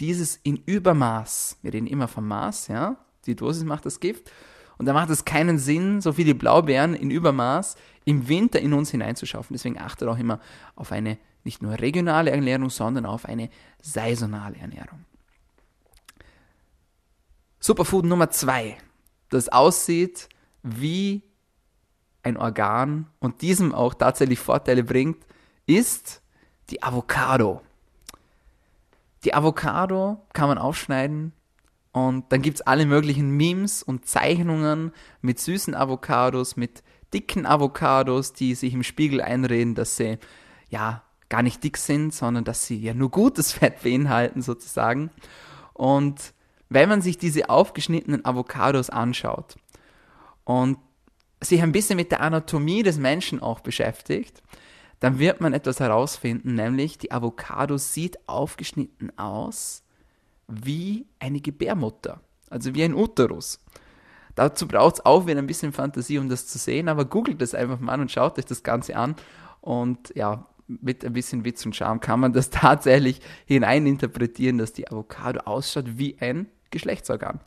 dieses 0.00 0.36
in 0.36 0.56
Übermaß, 0.56 1.58
wir 1.62 1.72
reden 1.72 1.86
immer 1.86 2.08
vom 2.08 2.26
Maß, 2.26 2.68
ja, 2.68 2.96
die 3.26 3.36
Dosis 3.36 3.64
macht 3.64 3.86
das 3.86 4.00
Gift, 4.00 4.30
und 4.78 4.86
da 4.86 4.92
macht 4.92 5.10
es 5.10 5.24
keinen 5.24 5.58
Sinn, 5.58 6.00
so 6.00 6.12
viele 6.12 6.34
Blaubeeren 6.34 6.94
in 6.94 7.10
Übermaß 7.10 7.76
im 8.04 8.28
Winter 8.28 8.60
in 8.60 8.72
uns 8.72 8.90
hineinzuschaffen. 8.90 9.54
Deswegen 9.54 9.78
achtet 9.78 10.08
auch 10.08 10.18
immer 10.18 10.40
auf 10.74 10.92
eine 10.92 11.18
nicht 11.44 11.62
nur 11.62 11.78
regionale 11.78 12.30
Ernährung, 12.30 12.70
sondern 12.70 13.06
auf 13.06 13.24
eine 13.24 13.48
saisonale 13.80 14.56
Ernährung. 14.56 15.04
Superfood 17.60 18.04
Nummer 18.04 18.30
zwei, 18.30 18.76
das 19.30 19.48
aussieht 19.48 20.28
wie 20.62 21.22
ein 22.22 22.36
Organ 22.36 23.06
und 23.18 23.42
diesem 23.42 23.74
auch 23.74 23.94
tatsächlich 23.94 24.38
Vorteile 24.38 24.84
bringt, 24.84 25.24
ist 25.66 26.22
die 26.70 26.82
Avocado. 26.82 27.62
Die 29.24 29.34
Avocado 29.34 30.24
kann 30.32 30.48
man 30.48 30.58
aufschneiden 30.58 31.32
und 31.96 32.30
dann 32.30 32.42
gibt 32.42 32.56
es 32.56 32.60
alle 32.60 32.84
möglichen 32.84 33.30
Memes 33.38 33.82
und 33.82 34.04
Zeichnungen 34.04 34.92
mit 35.22 35.38
süßen 35.38 35.74
Avocados, 35.74 36.54
mit 36.54 36.82
dicken 37.14 37.46
Avocados, 37.46 38.34
die 38.34 38.54
sich 38.54 38.74
im 38.74 38.82
Spiegel 38.82 39.22
einreden, 39.22 39.74
dass 39.74 39.96
sie 39.96 40.18
ja 40.68 41.02
gar 41.30 41.40
nicht 41.40 41.64
dick 41.64 41.78
sind, 41.78 42.12
sondern 42.12 42.44
dass 42.44 42.66
sie 42.66 42.78
ja 42.78 42.92
nur 42.92 43.10
gutes 43.10 43.52
Fett 43.54 43.82
beinhalten 43.82 44.42
sozusagen. 44.42 45.08
Und 45.72 46.34
wenn 46.68 46.90
man 46.90 47.00
sich 47.00 47.16
diese 47.16 47.48
aufgeschnittenen 47.48 48.26
Avocados 48.26 48.90
anschaut 48.90 49.56
und 50.44 50.76
sich 51.40 51.62
ein 51.62 51.72
bisschen 51.72 51.96
mit 51.96 52.10
der 52.10 52.20
Anatomie 52.20 52.82
des 52.82 52.98
Menschen 52.98 53.40
auch 53.40 53.60
beschäftigt, 53.60 54.42
dann 55.00 55.18
wird 55.18 55.40
man 55.40 55.54
etwas 55.54 55.80
herausfinden, 55.80 56.56
nämlich 56.56 56.98
die 56.98 57.10
Avocado 57.10 57.78
sieht 57.78 58.28
aufgeschnitten 58.28 59.18
aus 59.18 59.82
wie 60.48 61.06
eine 61.18 61.40
Gebärmutter, 61.40 62.20
also 62.50 62.74
wie 62.74 62.84
ein 62.84 62.94
Uterus. 62.94 63.60
Dazu 64.34 64.68
braucht 64.68 64.96
es 64.96 65.06
auch 65.06 65.26
wieder 65.26 65.38
ein 65.38 65.46
bisschen 65.46 65.72
Fantasie, 65.72 66.18
um 66.18 66.28
das 66.28 66.46
zu 66.46 66.58
sehen, 66.58 66.88
aber 66.88 67.06
googelt 67.06 67.40
das 67.40 67.54
einfach 67.54 67.80
mal 67.80 68.00
und 68.00 68.10
schaut 68.10 68.38
euch 68.38 68.44
das 68.44 68.62
Ganze 68.62 68.96
an 68.96 69.16
und 69.60 70.12
ja, 70.14 70.46
mit 70.66 71.04
ein 71.04 71.12
bisschen 71.12 71.44
Witz 71.44 71.64
und 71.64 71.74
Charme 71.74 72.00
kann 72.00 72.20
man 72.20 72.32
das 72.32 72.50
tatsächlich 72.50 73.20
hineininterpretieren, 73.46 74.58
dass 74.58 74.72
die 74.72 74.90
Avocado 74.90 75.40
ausschaut 75.40 75.98
wie 75.98 76.16
ein 76.20 76.48
Geschlechtsorgan. 76.70 77.40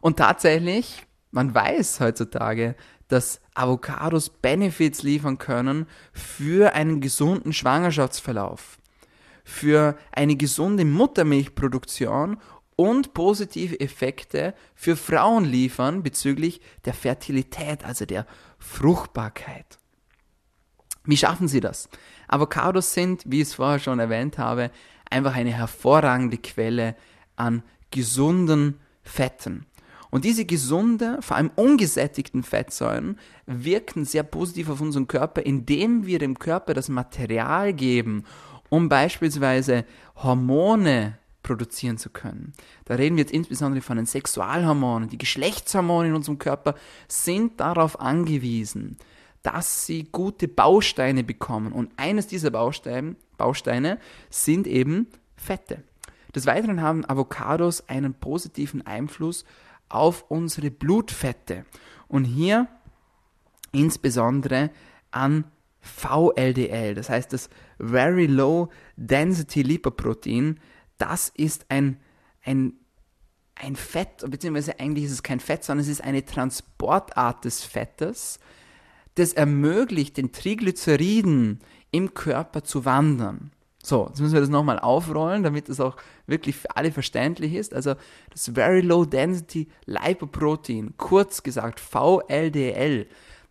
Und 0.00 0.18
tatsächlich, 0.18 1.06
man 1.30 1.54
weiß 1.54 2.00
heutzutage, 2.00 2.76
dass 3.08 3.40
Avocados 3.54 4.30
Benefits 4.30 5.02
liefern 5.02 5.38
können 5.38 5.86
für 6.12 6.74
einen 6.74 7.00
gesunden 7.00 7.52
Schwangerschaftsverlauf, 7.52 8.78
für 9.46 9.96
eine 10.10 10.34
gesunde 10.34 10.84
Muttermilchproduktion 10.84 12.38
und 12.74 13.14
positive 13.14 13.78
Effekte 13.78 14.54
für 14.74 14.96
Frauen 14.96 15.44
liefern 15.44 16.02
bezüglich 16.02 16.60
der 16.84 16.94
Fertilität, 16.94 17.84
also 17.84 18.04
der 18.06 18.26
Fruchtbarkeit. 18.58 19.78
Wie 21.04 21.16
schaffen 21.16 21.46
sie 21.46 21.60
das? 21.60 21.88
Avocados 22.26 22.92
sind, 22.92 23.22
wie 23.24 23.36
ich 23.36 23.48
es 23.48 23.54
vorher 23.54 23.78
schon 23.78 24.00
erwähnt 24.00 24.36
habe, 24.36 24.72
einfach 25.08 25.36
eine 25.36 25.52
hervorragende 25.52 26.38
Quelle 26.38 26.96
an 27.36 27.62
gesunden 27.92 28.80
Fetten. 29.04 29.64
Und 30.10 30.24
diese 30.24 30.44
gesunde, 30.44 31.18
vor 31.20 31.36
allem 31.36 31.52
ungesättigten 31.54 32.42
Fettsäuren 32.42 33.18
wirken 33.46 34.04
sehr 34.04 34.24
positiv 34.24 34.70
auf 34.70 34.80
unseren 34.80 35.06
Körper, 35.06 35.46
indem 35.46 36.04
wir 36.04 36.18
dem 36.18 36.36
Körper 36.36 36.74
das 36.74 36.88
Material 36.88 37.72
geben, 37.72 38.24
um 38.70 38.88
beispielsweise 38.88 39.84
Hormone 40.16 41.18
produzieren 41.42 41.96
zu 41.96 42.10
können. 42.10 42.52
Da 42.84 42.96
reden 42.96 43.16
wir 43.16 43.22
jetzt 43.22 43.32
insbesondere 43.32 43.80
von 43.80 43.96
den 43.96 44.06
Sexualhormonen. 44.06 45.08
Die 45.08 45.18
Geschlechtshormone 45.18 46.08
in 46.08 46.14
unserem 46.14 46.38
Körper 46.38 46.74
sind 47.06 47.60
darauf 47.60 48.00
angewiesen, 48.00 48.98
dass 49.42 49.86
sie 49.86 50.08
gute 50.10 50.48
Bausteine 50.48 51.22
bekommen. 51.22 51.72
Und 51.72 51.92
eines 51.96 52.26
dieser 52.26 52.50
Bausteine, 52.50 53.14
Bausteine 53.38 53.98
sind 54.28 54.66
eben 54.66 55.06
Fette. 55.36 55.84
Des 56.34 56.46
Weiteren 56.46 56.82
haben 56.82 57.08
Avocados 57.08 57.88
einen 57.88 58.12
positiven 58.12 58.84
Einfluss 58.84 59.44
auf 59.88 60.24
unsere 60.28 60.70
Blutfette. 60.70 61.64
Und 62.08 62.24
hier 62.24 62.66
insbesondere 63.72 64.70
an 65.12 65.44
VLDL, 65.80 66.94
das 66.94 67.08
heißt 67.08 67.32
das 67.32 67.48
Very 67.78 68.26
Low 68.26 68.68
Density 68.96 69.62
Lipoprotein, 69.62 70.60
das 70.98 71.30
ist 71.34 71.66
ein, 71.68 71.98
ein, 72.44 72.74
ein 73.54 73.76
Fett, 73.76 74.24
beziehungsweise 74.28 74.78
eigentlich 74.80 75.04
ist 75.04 75.12
es 75.12 75.22
kein 75.22 75.40
Fett, 75.40 75.64
sondern 75.64 75.84
es 75.84 75.90
ist 75.90 76.02
eine 76.02 76.24
Transportart 76.24 77.44
des 77.44 77.64
Fettes, 77.64 78.38
das 79.14 79.32
ermöglicht 79.32 80.16
den 80.16 80.32
Triglyceriden 80.32 81.60
im 81.90 82.14
Körper 82.14 82.64
zu 82.64 82.84
wandern. 82.84 83.50
So, 83.82 84.06
jetzt 84.08 84.20
müssen 84.20 84.34
wir 84.34 84.40
das 84.40 84.50
nochmal 84.50 84.80
aufrollen, 84.80 85.44
damit 85.44 85.68
das 85.68 85.78
auch 85.78 85.96
wirklich 86.26 86.56
für 86.56 86.76
alle 86.76 86.90
verständlich 86.90 87.54
ist. 87.54 87.72
Also 87.72 87.94
das 88.30 88.50
Very 88.52 88.80
Low 88.80 89.04
Density 89.04 89.68
Lipoprotein, 89.84 90.94
kurz 90.96 91.44
gesagt 91.44 91.78
VLDL, 91.78 93.06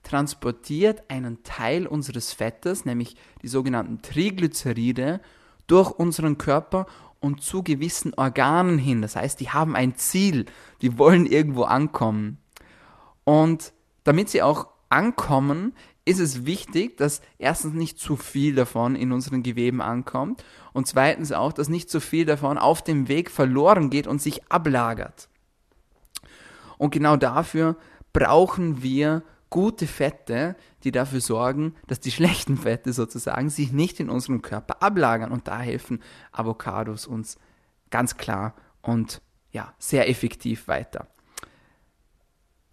transportiert 0.05 1.03
einen 1.09 1.43
Teil 1.43 1.87
unseres 1.87 2.31
Fettes, 2.31 2.85
nämlich 2.85 3.15
die 3.41 3.47
sogenannten 3.47 4.01
Triglyceride, 4.01 5.19
durch 5.67 5.91
unseren 5.91 6.37
Körper 6.37 6.85
und 7.19 7.41
zu 7.41 7.63
gewissen 7.63 8.13
Organen 8.13 8.77
hin. 8.77 9.01
Das 9.01 9.15
heißt, 9.15 9.39
die 9.39 9.49
haben 9.49 9.75
ein 9.75 9.95
Ziel, 9.95 10.45
die 10.81 10.97
wollen 10.97 11.25
irgendwo 11.25 11.63
ankommen. 11.63 12.37
Und 13.23 13.73
damit 14.03 14.29
sie 14.29 14.43
auch 14.43 14.67
ankommen, 14.89 15.73
ist 16.05 16.19
es 16.19 16.45
wichtig, 16.45 16.97
dass 16.97 17.21
erstens 17.39 17.73
nicht 17.73 17.97
zu 17.97 18.15
viel 18.15 18.53
davon 18.53 18.95
in 18.95 19.11
unseren 19.11 19.41
Geweben 19.41 19.81
ankommt 19.81 20.45
und 20.71 20.85
zweitens 20.85 21.31
auch, 21.31 21.51
dass 21.51 21.67
nicht 21.67 21.89
zu 21.89 21.99
viel 21.99 22.25
davon 22.25 22.59
auf 22.59 22.83
dem 22.83 23.07
Weg 23.07 23.31
verloren 23.31 23.89
geht 23.89 24.05
und 24.05 24.21
sich 24.21 24.51
ablagert. 24.51 25.27
Und 26.77 26.91
genau 26.91 27.17
dafür 27.17 27.75
brauchen 28.13 28.83
wir 28.83 29.23
gute 29.55 29.87
Fette, 29.87 30.57
die 30.83 30.91
dafür 30.91 31.21
sorgen, 31.21 31.75
dass 31.87 32.01
die 32.01 32.11
schlechten 32.17 32.57
Fette 32.57 32.91
sozusagen 32.91 33.49
sich 33.49 33.71
nicht 33.71 34.01
in 34.01 34.09
unserem 34.09 34.41
Körper 34.41 34.83
ablagern. 34.83 35.31
Und 35.31 35.47
da 35.47 35.61
helfen 35.61 36.03
Avocados 36.33 37.07
uns 37.07 37.37
ganz 37.89 38.17
klar 38.17 38.53
und 38.81 39.21
ja, 39.51 39.73
sehr 39.79 40.09
effektiv 40.09 40.67
weiter. 40.67 41.07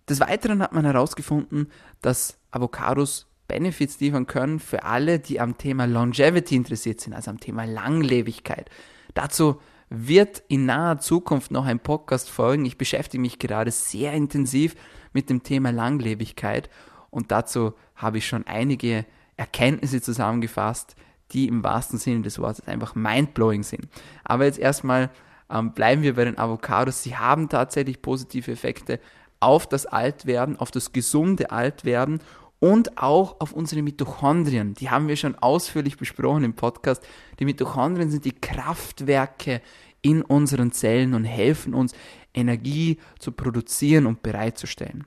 Des 0.09 0.19
Weiteren 0.19 0.61
hat 0.61 0.73
man 0.73 0.85
herausgefunden, 0.85 1.71
dass 2.01 2.37
Avocados 2.51 3.29
Benefits 3.47 4.01
liefern 4.01 4.27
können 4.27 4.59
für 4.59 4.83
alle, 4.83 5.21
die 5.21 5.39
am 5.39 5.59
Thema 5.59 5.85
Longevity 5.85 6.57
interessiert 6.57 7.01
sind, 7.01 7.13
also 7.13 7.31
am 7.31 7.39
Thema 7.39 7.65
Langlebigkeit. 7.65 8.69
Dazu 9.15 9.61
wird 9.95 10.43
in 10.49 10.65
naher 10.65 10.99
Zukunft 10.99 11.51
noch 11.51 11.67
ein 11.67 11.79
Podcast 11.79 12.31
folgen. 12.31 12.65
Ich 12.65 12.79
beschäftige 12.79 13.21
mich 13.21 13.39
gerade 13.39 13.71
sehr 13.71 14.13
intensiv 14.15 14.75
mit 15.13 15.29
dem 15.29 15.43
Thema 15.43 15.71
Langlebigkeit 15.71 16.71
und 17.11 17.31
dazu 17.31 17.75
habe 17.95 18.19
ich 18.19 18.27
schon 18.27 18.47
einige 18.47 19.05
Erkenntnisse 19.37 20.01
zusammengefasst, 20.01 20.97
die 21.33 21.47
im 21.47 21.63
wahrsten 21.63 21.99
Sinne 21.99 22.23
des 22.23 22.39
Wortes 22.39 22.67
einfach 22.67 22.95
mindblowing 22.95 23.63
sind. 23.63 23.89
Aber 24.25 24.47
jetzt 24.47 24.59
erstmal 24.59 25.11
ähm, 25.51 25.73
bleiben 25.73 26.03
wir 26.03 26.15
bei 26.15 26.25
den 26.25 26.39
Avocados. 26.39 27.03
Sie 27.03 27.17
haben 27.17 27.49
tatsächlich 27.49 28.01
positive 28.01 28.51
Effekte 28.51 28.99
auf 29.41 29.67
das 29.67 29.87
Altwerden, 29.87 30.59
auf 30.59 30.71
das 30.71 30.93
gesunde 30.93 31.51
Altwerden 31.51 32.21
und 32.63 32.97
auch 32.97 33.41
auf 33.41 33.53
unsere 33.53 33.83
Mitochondrien. 33.83 34.75
Die 34.75 34.89
haben 34.89 35.09
wir 35.09 35.17
schon 35.17 35.35
ausführlich 35.35 35.97
besprochen 35.97 36.45
im 36.45 36.55
Podcast. 36.55 37.05
Die 37.41 37.45
Mitochondrien 37.45 38.09
sind 38.09 38.25
die 38.25 38.39
Kraftwerke 38.41 39.61
in 40.01 40.23
unseren 40.23 40.71
Zellen 40.71 41.15
und 41.15 41.25
helfen 41.25 41.75
uns, 41.75 41.93
Energie 42.33 42.99
zu 43.19 43.33
produzieren 43.33 44.07
und 44.07 44.23
bereitzustellen. 44.23 45.05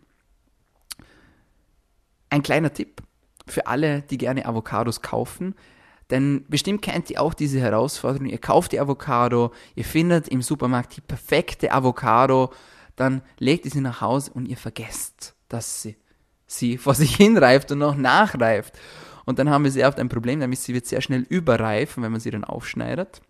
Ein 2.30 2.44
kleiner 2.44 2.74
Tipp 2.74 3.02
für 3.48 3.68
alle, 3.68 4.02
die 4.02 4.18
gerne 4.18 4.46
Avocados 4.46 5.02
kaufen. 5.02 5.56
Denn 6.10 6.44
bestimmt 6.50 6.82
kennt 6.82 7.10
ihr 7.10 7.22
auch 7.22 7.34
diese 7.34 7.62
Herausforderung. 7.62 8.28
Ihr 8.28 8.38
kauft 8.38 8.74
die 8.74 8.82
Avocado, 8.82 9.54
ihr 9.76 9.86
findet 9.86 10.28
im 10.28 10.42
Supermarkt 10.42 10.98
die 10.98 11.02
perfekte 11.02 11.72
Avocado, 11.72 12.52
dann 12.98 13.22
legt 13.40 13.64
ihr 13.64 13.72
sie 13.72 13.80
nach 13.80 14.02
Hause 14.02 14.32
und 14.34 14.46
ihr 14.46 14.58
vergesst, 14.58 15.36
dass 15.48 15.84
sie 15.84 15.96
sie 16.48 16.78
vor 16.78 16.94
sich 16.94 17.16
hinreift 17.16 17.72
und 17.72 17.80
noch 17.80 17.96
nachreift. 17.96 18.74
Und 19.26 19.40
dann 19.40 19.50
haben 19.50 19.64
wir 19.64 19.72
sehr 19.72 19.88
oft 19.88 20.00
ein 20.00 20.10
Problem, 20.10 20.40
nämlich 20.40 20.60
sie 20.60 20.74
wird 20.74 20.86
sehr 20.86 21.02
schnell 21.02 21.26
überreifen, 21.28 22.04
wenn 22.04 22.12
man 22.12 22.22
sie 22.22 22.32
dann 22.32 22.44
aufschneidet. 22.44 23.22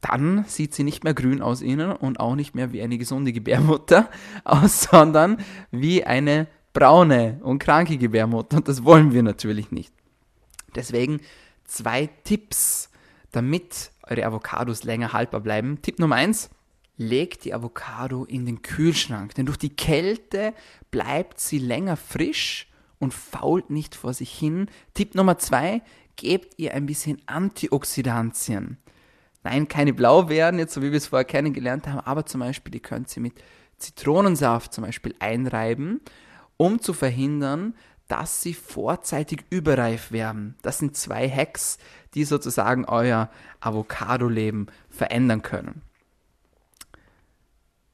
Dann 0.00 0.44
sieht 0.46 0.74
sie 0.74 0.84
nicht 0.84 1.04
mehr 1.04 1.14
grün 1.14 1.42
aus 1.42 1.60
innen 1.60 1.92
und 1.92 2.20
auch 2.20 2.34
nicht 2.34 2.54
mehr 2.54 2.72
wie 2.72 2.82
eine 2.82 2.98
gesunde 2.98 3.32
Gebärmutter 3.32 4.08
aus, 4.44 4.82
sondern 4.82 5.38
wie 5.70 6.04
eine 6.04 6.46
braune 6.72 7.40
und 7.42 7.58
kranke 7.58 7.98
Gebärmutter. 7.98 8.58
Und 8.58 8.68
das 8.68 8.84
wollen 8.84 9.12
wir 9.12 9.22
natürlich 9.22 9.70
nicht. 9.70 9.92
Deswegen 10.74 11.20
zwei 11.64 12.08
Tipps, 12.24 12.90
damit 13.32 13.90
eure 14.02 14.24
Avocados 14.24 14.84
länger 14.84 15.12
haltbar 15.12 15.40
bleiben. 15.40 15.82
Tipp 15.82 15.98
Nummer 15.98 16.16
eins, 16.16 16.50
legt 17.00 17.46
die 17.46 17.54
Avocado 17.54 18.26
in 18.26 18.44
den 18.44 18.60
Kühlschrank, 18.60 19.34
denn 19.34 19.46
durch 19.46 19.56
die 19.56 19.74
Kälte 19.74 20.52
bleibt 20.90 21.40
sie 21.40 21.58
länger 21.58 21.96
frisch 21.96 22.68
und 22.98 23.14
fault 23.14 23.70
nicht 23.70 23.94
vor 23.94 24.12
sich 24.12 24.30
hin. 24.30 24.66
Tipp 24.92 25.14
Nummer 25.14 25.38
zwei, 25.38 25.80
gebt 26.16 26.58
ihr 26.58 26.74
ein 26.74 26.84
bisschen 26.84 27.22
Antioxidantien. 27.24 28.76
Nein, 29.42 29.66
keine 29.66 29.94
Blaubeeren, 29.94 30.58
jetzt 30.58 30.74
so 30.74 30.82
wie 30.82 30.90
wir 30.90 30.98
es 30.98 31.06
vorher 31.06 31.24
kennengelernt 31.24 31.86
haben, 31.88 32.00
aber 32.00 32.26
zum 32.26 32.40
Beispiel, 32.40 32.74
ihr 32.74 32.82
könnt 32.82 33.08
sie 33.08 33.20
mit 33.20 33.32
Zitronensaft 33.78 34.74
zum 34.74 34.84
Beispiel 34.84 35.14
einreiben, 35.20 36.02
um 36.58 36.82
zu 36.82 36.92
verhindern, 36.92 37.74
dass 38.08 38.42
sie 38.42 38.52
vorzeitig 38.52 39.44
überreif 39.48 40.12
werden. 40.12 40.54
Das 40.60 40.78
sind 40.78 40.98
zwei 40.98 41.30
Hacks, 41.30 41.78
die 42.12 42.24
sozusagen 42.24 42.84
euer 42.84 43.30
Avocado-Leben 43.60 44.66
verändern 44.90 45.40
können. 45.40 45.80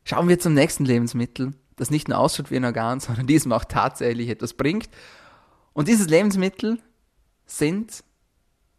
Schauen 0.09 0.29
wir 0.29 0.39
zum 0.39 0.55
nächsten 0.55 0.85
Lebensmittel, 0.85 1.53
das 1.75 1.91
nicht 1.91 2.07
nur 2.07 2.19
ausschaut 2.19 2.53
wie 2.53 2.57
ein 2.57 2.65
Organ, 2.65 3.01
sondern 3.01 3.27
diesem 3.27 3.53
auch 3.53 3.65
tatsächlich 3.65 4.29
etwas 4.29 4.55
bringt. 4.55 4.89
Und 5.73 5.89
dieses 5.89 6.09
Lebensmittel 6.09 6.79
sind 7.45 8.05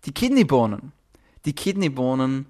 die 0.05 0.13
Kidneybohnen. 0.13 0.93
Die 1.43 1.53
Kidneybohnen, 1.53 2.46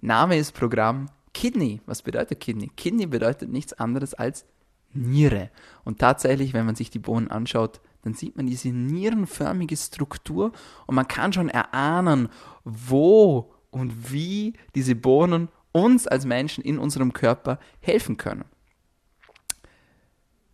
Name 0.00 0.38
ist 0.38 0.52
Programm. 0.52 1.10
Kidney, 1.34 1.82
was 1.84 2.00
bedeutet 2.00 2.40
Kidney? 2.40 2.70
Kidney 2.74 3.06
bedeutet 3.06 3.50
nichts 3.50 3.74
anderes 3.74 4.14
als 4.14 4.46
Niere. 4.94 5.50
Und 5.84 5.98
tatsächlich, 5.98 6.54
wenn 6.54 6.64
man 6.64 6.76
sich 6.76 6.88
die 6.88 6.98
Bohnen 7.00 7.28
anschaut, 7.28 7.82
dann 8.02 8.14
sieht 8.14 8.36
man 8.36 8.46
diese 8.46 8.68
nierenförmige 8.68 9.76
Struktur 9.76 10.52
und 10.86 10.94
man 10.94 11.08
kann 11.08 11.32
schon 11.34 11.50
erahnen, 11.50 12.28
wo 12.64 13.52
und 13.70 14.12
wie 14.12 14.54
diese 14.74 14.94
Bohnen 14.94 15.48
uns 15.74 16.06
als 16.06 16.24
Menschen 16.24 16.64
in 16.64 16.78
unserem 16.78 17.12
Körper 17.12 17.58
helfen 17.80 18.16
können. 18.16 18.44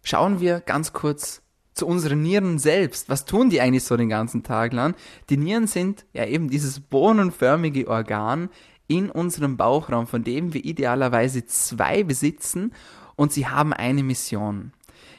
Schauen 0.03 0.41
wir 0.41 0.61
ganz 0.61 0.93
kurz 0.93 1.43
zu 1.75 1.87
unseren 1.87 2.23
Nieren 2.23 2.59
selbst. 2.59 3.09
Was 3.09 3.27
tun 3.27 3.51
die 3.51 3.61
eigentlich 3.61 3.85
so 3.85 3.97
den 3.97 4.09
ganzen 4.09 4.43
Tag 4.43 4.73
lang? 4.73 4.95
Die 5.29 5.37
Nieren 5.37 5.67
sind 5.67 6.07
ja 6.13 6.25
eben 6.25 6.49
dieses 6.49 6.81
bohnenförmige 6.81 7.87
Organ 7.87 8.49
in 8.89 9.11
unserem 9.11 9.57
Bauchraum, 9.57 10.07
von 10.07 10.25
dem 10.25 10.53
wir 10.55 10.65
idealerweise 10.65 11.45
zwei 11.47 12.03
besitzen 12.03 12.73
und 13.15 13.33
sie 13.33 13.47
haben 13.47 13.73
eine 13.73 14.03
Mission. 14.03 14.73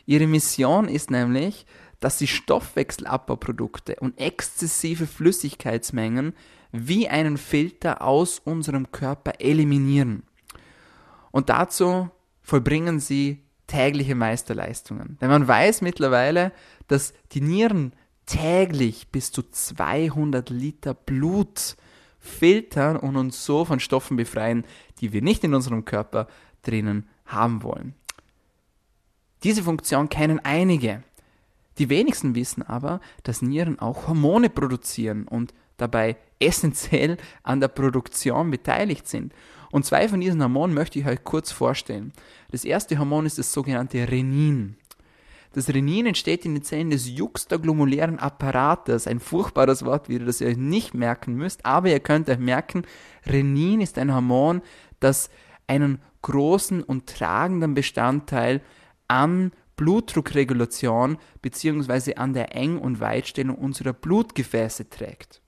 Ihre 0.05 0.27
Mission 0.27 0.87
ist 0.87 1.11
nämlich, 1.11 1.65
dass 1.99 2.17
sie 2.17 2.27
Stoffwechselabbauprodukte 2.27 3.97
und 3.99 4.19
exzessive 4.19 5.05
Flüssigkeitsmengen 5.05 6.33
wie 6.71 7.07
einen 7.07 7.37
Filter 7.37 8.01
aus 8.01 8.39
unserem 8.39 8.91
Körper 8.91 9.33
eliminieren. 9.39 10.23
Und 11.31 11.49
dazu 11.49 12.09
vollbringen 12.41 12.99
sie 12.99 13.43
tägliche 13.67 14.15
Meisterleistungen. 14.15 15.17
Denn 15.21 15.29
man 15.29 15.47
weiß 15.47 15.81
mittlerweile, 15.81 16.51
dass 16.87 17.13
die 17.31 17.41
Nieren 17.41 17.93
täglich 18.25 19.07
bis 19.09 19.31
zu 19.31 19.43
200 19.43 20.49
Liter 20.49 20.93
Blut 20.93 21.77
filtern 22.19 22.97
und 22.97 23.15
uns 23.15 23.45
so 23.45 23.65
von 23.65 23.79
Stoffen 23.79 24.17
befreien, 24.17 24.65
die 24.99 25.13
wir 25.13 25.21
nicht 25.21 25.43
in 25.43 25.53
unserem 25.53 25.85
Körper 25.85 26.27
drinnen 26.61 27.07
haben 27.25 27.63
wollen. 27.63 27.95
Diese 29.43 29.63
Funktion 29.63 30.09
kennen 30.09 30.39
einige. 30.43 31.03
Die 31.77 31.89
wenigsten 31.89 32.35
wissen 32.35 32.61
aber, 32.61 32.99
dass 33.23 33.41
Nieren 33.41 33.79
auch 33.79 34.07
Hormone 34.07 34.49
produzieren 34.49 35.27
und 35.27 35.53
dabei 35.81 36.17
essentiell 36.39 37.17
an 37.43 37.59
der 37.59 37.67
Produktion 37.67 38.51
beteiligt 38.51 39.07
sind. 39.07 39.33
Und 39.71 39.85
zwei 39.85 40.07
von 40.07 40.19
diesen 40.19 40.41
Hormonen 40.41 40.73
möchte 40.73 40.99
ich 40.99 41.05
euch 41.05 41.23
kurz 41.23 41.51
vorstellen. 41.51 42.11
Das 42.51 42.65
erste 42.65 42.99
Hormon 42.99 43.25
ist 43.25 43.37
das 43.37 43.53
sogenannte 43.53 44.09
Renin. 44.09 44.75
Das 45.53 45.69
Renin 45.69 46.05
entsteht 46.05 46.45
in 46.45 46.55
den 46.55 46.63
Zellen 46.63 46.91
des 46.91 47.09
juxtaglomerulären 47.09 48.19
Apparates. 48.19 49.07
Ein 49.07 49.19
furchtbares 49.19 49.83
Wort 49.83 50.07
wieder, 50.07 50.25
das 50.25 50.39
ihr 50.39 50.47
euch 50.47 50.57
nicht 50.57 50.93
merken 50.93 51.35
müsst. 51.35 51.65
Aber 51.65 51.89
ihr 51.89 51.99
könnt 51.99 52.29
euch 52.29 52.39
merken, 52.39 52.83
Renin 53.25 53.81
ist 53.81 53.97
ein 53.97 54.13
Hormon, 54.13 54.61
das 54.99 55.29
einen 55.67 55.99
großen 56.21 56.83
und 56.83 57.07
tragenden 57.07 57.73
Bestandteil 57.73 58.61
an 59.07 59.51
Blutdruckregulation 59.75 61.17
bzw. 61.41 62.15
an 62.15 62.33
der 62.33 62.55
Eng- 62.55 62.77
und 62.77 62.99
Weitstellung 62.99 63.57
unserer 63.57 63.93
Blutgefäße 63.93 64.89
trägt. 64.89 65.41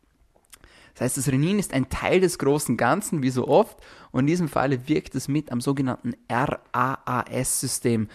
Das 0.93 1.01
heißt, 1.01 1.17
das 1.17 1.27
Renin 1.29 1.59
ist 1.59 1.73
ein 1.73 1.89
Teil 1.89 2.19
des 2.19 2.37
großen 2.37 2.77
Ganzen, 2.77 3.23
wie 3.23 3.29
so 3.29 3.47
oft, 3.47 3.79
und 4.11 4.21
in 4.21 4.27
diesem 4.27 4.47
Falle 4.47 4.87
wirkt 4.87 5.15
es 5.15 5.27
mit 5.27 5.51
am 5.51 5.59
sogenannten 5.59 6.13
RAAS-System. 6.29 8.07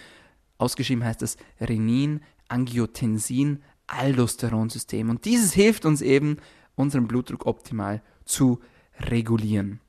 Ausgeschrieben 0.59 1.05
heißt 1.05 1.23
es 1.23 1.37
Renin, 1.61 2.21
Angiotensin, 2.49 3.63
Aldosteronsystem. 3.87 5.11
Und 5.11 5.25
dieses 5.25 5.53
hilft 5.53 5.87
uns 5.87 6.03
eben, 6.03 6.39
unseren 6.77 7.09
Blutdruck 7.09 7.47
optimal 7.47 8.03
zu 8.25 8.61
regulieren. 9.01 9.81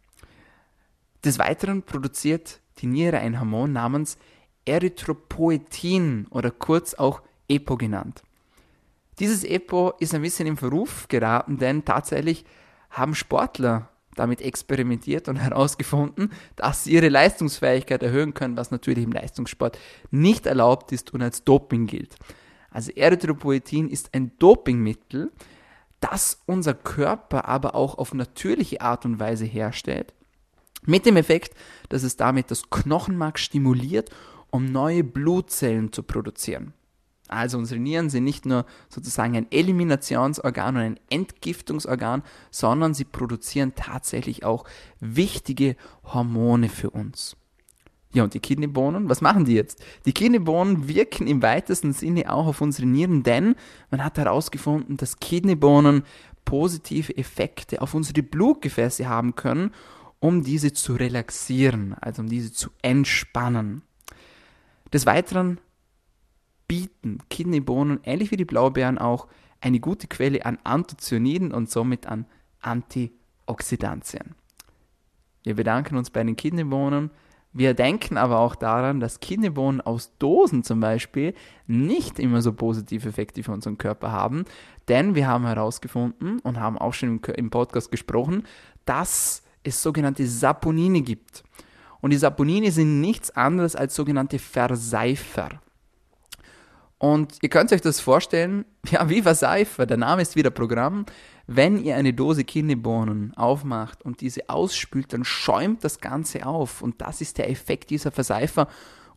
Des 1.23 1.37
Weiteren 1.37 1.83
produziert 1.83 2.61
die 2.79 2.87
Niere 2.87 3.19
ein 3.19 3.39
Hormon 3.39 3.71
namens 3.71 4.17
Erythropoetin 4.65 6.27
oder 6.29 6.51
kurz 6.51 6.93
auch 6.93 7.21
EPO 7.47 7.77
genannt. 7.77 8.23
Dieses 9.19 9.43
EPO 9.43 9.93
ist 9.99 10.15
ein 10.15 10.21
bisschen 10.21 10.47
im 10.47 10.57
Verruf 10.57 11.07
geraten, 11.09 11.57
denn 11.57 11.83
tatsächlich 11.83 12.45
haben 12.89 13.15
Sportler 13.15 13.89
damit 14.15 14.41
experimentiert 14.41 15.27
und 15.27 15.35
herausgefunden, 15.37 16.31
dass 16.55 16.83
sie 16.83 16.93
ihre 16.93 17.09
Leistungsfähigkeit 17.09 18.03
erhöhen 18.03 18.33
können, 18.33 18.57
was 18.57 18.71
natürlich 18.71 19.03
im 19.03 19.11
Leistungssport 19.11 19.77
nicht 20.11 20.45
erlaubt 20.45 20.91
ist 20.91 21.13
und 21.13 21.21
als 21.21 21.43
Doping 21.43 21.87
gilt. 21.87 22.15
Also 22.71 22.91
Erythropoetin 22.91 23.89
ist 23.89 24.13
ein 24.13 24.31
Dopingmittel, 24.37 25.31
das 25.99 26.41
unser 26.45 26.73
Körper 26.73 27.45
aber 27.45 27.75
auch 27.75 27.97
auf 27.97 28.13
natürliche 28.13 28.81
Art 28.81 29.05
und 29.05 29.19
Weise 29.19 29.45
herstellt, 29.45 30.13
mit 30.83 31.05
dem 31.05 31.17
Effekt, 31.17 31.55
dass 31.89 32.03
es 32.03 32.15
damit 32.15 32.51
das 32.51 32.69
Knochenmark 32.69 33.37
stimuliert 33.39 34.09
um 34.51 34.65
neue 34.65 35.03
Blutzellen 35.03 35.91
zu 35.91 36.03
produzieren. 36.03 36.73
Also 37.29 37.57
unsere 37.57 37.79
Nieren 37.79 38.09
sind 38.09 38.23
nicht 38.23 38.45
nur 38.45 38.65
sozusagen 38.89 39.35
ein 39.35 39.47
Eliminationsorgan 39.51 40.75
und 40.75 40.81
ein 40.81 40.99
Entgiftungsorgan, 41.09 42.23
sondern 42.51 42.93
sie 42.93 43.05
produzieren 43.05 43.73
tatsächlich 43.75 44.43
auch 44.43 44.65
wichtige 44.99 45.75
Hormone 46.03 46.69
für 46.69 46.89
uns. 46.89 47.35
Ja, 48.11 48.23
und 48.23 48.33
die 48.33 48.39
Kidneybohnen, 48.39 49.07
was 49.07 49.21
machen 49.21 49.45
die 49.45 49.53
jetzt? 49.53 49.83
Die 50.05 50.13
Kidneybohnen 50.13 50.87
wirken 50.87 51.27
im 51.27 51.43
weitesten 51.43 51.93
Sinne 51.93 52.33
auch 52.33 52.47
auf 52.47 52.61
unsere 52.61 52.87
Nieren, 52.87 53.21
denn 53.21 53.55
man 53.91 54.03
hat 54.03 54.17
herausgefunden, 54.17 54.97
dass 54.97 55.19
Kidneybohnen 55.19 56.03
positive 56.43 57.15
Effekte 57.15 57.81
auf 57.81 57.93
unsere 57.93 58.23
Blutgefäße 58.23 59.07
haben 59.07 59.35
können, 59.35 59.71
um 60.19 60.43
diese 60.43 60.73
zu 60.73 60.95
relaxieren, 60.95 61.95
also 62.01 62.23
um 62.23 62.29
diese 62.29 62.51
zu 62.51 62.71
entspannen. 62.81 63.83
Des 64.91 65.05
Weiteren 65.05 65.59
bieten 66.69 67.17
Kidneybohnen, 67.29 67.99
ähnlich 68.03 68.31
wie 68.31 68.37
die 68.37 68.45
Blaubeeren 68.45 68.97
auch, 68.97 69.27
eine 69.59 69.81
gute 69.81 70.07
Quelle 70.07 70.45
an 70.45 70.57
Anthocyaniden 70.63 71.51
und 71.51 71.69
somit 71.69 72.05
an 72.05 72.25
Antioxidantien. 72.61 74.35
Wir 75.43 75.55
bedanken 75.55 75.97
uns 75.97 76.11
bei 76.11 76.23
den 76.23 76.37
Kidneybohnen. 76.37 77.11
Wir 77.51 77.73
denken 77.73 78.17
aber 78.17 78.39
auch 78.39 78.55
daran, 78.55 78.99
dass 78.99 79.19
Kidneybohnen 79.19 79.81
aus 79.81 80.15
Dosen 80.19 80.63
zum 80.63 80.79
Beispiel 80.79 81.33
nicht 81.65 82.19
immer 82.19 82.41
so 82.41 82.53
positive 82.53 83.09
Effekte 83.09 83.41
für 83.41 83.51
unseren 83.51 83.79
Körper 83.79 84.11
haben, 84.11 84.45
denn 84.87 85.15
wir 85.15 85.27
haben 85.27 85.45
herausgefunden 85.45 86.39
und 86.39 86.59
haben 86.59 86.77
auch 86.77 86.93
schon 86.93 87.19
im 87.35 87.49
Podcast 87.49 87.89
gesprochen, 87.89 88.43
dass 88.85 89.43
es 89.63 89.81
sogenannte 89.81 90.27
Saponine 90.27 91.01
gibt. 91.01 91.43
Und 92.01 92.11
die 92.11 92.17
Saponine 92.17 92.71
sind 92.71 93.01
nichts 93.01 93.31
anderes 93.31 93.75
als 93.75 93.95
sogenannte 93.95 94.37
Verseifer. 94.37 95.59
Und 96.99 97.37
ihr 97.41 97.49
könnt 97.49 97.71
euch 97.71 97.81
das 97.81 98.01
vorstellen, 98.01 98.65
ja, 98.91 99.09
wie 99.09 99.23
Verseifer, 99.23 99.85
der 99.87 99.97
Name 99.97 100.21
ist 100.21 100.35
wieder 100.35 100.51
Programm. 100.51 101.05
Wenn 101.47 101.83
ihr 101.83 101.95
eine 101.95 102.13
Dose 102.13 102.43
Kidneybohnen 102.43 103.35
aufmacht 103.35 104.03
und 104.03 104.21
diese 104.21 104.49
ausspült, 104.49 105.13
dann 105.13 105.23
schäumt 105.23 105.83
das 105.83 105.99
Ganze 105.99 106.45
auf. 106.45 106.83
Und 106.83 107.01
das 107.01 107.21
ist 107.21 107.39
der 107.39 107.49
Effekt 107.49 107.89
dieser 107.89 108.11
Verseifer. 108.11 108.67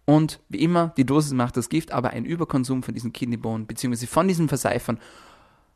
Und 0.04 0.40
wie 0.48 0.62
immer, 0.62 0.94
die 0.96 1.04
Dosis 1.04 1.32
macht 1.32 1.56
das 1.56 1.68
Gift, 1.68 1.92
aber 1.92 2.10
ein 2.10 2.24
Überkonsum 2.24 2.82
von 2.82 2.94
diesen 2.94 3.12
Kidneybohnen 3.12 3.66
bzw. 3.66 4.06
von 4.06 4.26
diesen 4.26 4.48
Verseifern 4.48 4.98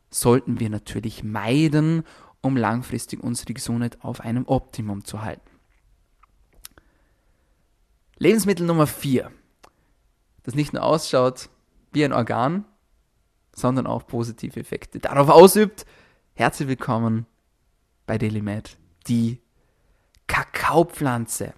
sollten 0.09 0.59
wir 0.59 0.69
natürlich 0.69 1.23
meiden, 1.23 2.03
um 2.41 2.55
langfristig 2.55 3.21
unsere 3.21 3.53
Gesundheit 3.53 3.97
auf 4.01 4.21
einem 4.21 4.45
Optimum 4.47 5.03
zu 5.03 5.21
halten. 5.21 5.49
Lebensmittel 8.17 8.65
Nummer 8.65 8.87
4, 8.87 9.31
das 10.43 10.55
nicht 10.55 10.73
nur 10.73 10.83
ausschaut 10.83 11.49
wie 11.97 12.05
ein 12.05 12.13
Organ, 12.13 12.63
sondern 13.55 13.87
auch 13.87 14.05
positive 14.05 14.59
Effekte 14.59 14.99
darauf 14.99 15.29
ausübt. 15.29 15.87
Herzlich 16.35 16.67
willkommen 16.67 17.25
bei 18.05 18.19
DailyMed, 18.19 18.77
die 19.07 19.41
Kakaopflanze. 20.27 21.55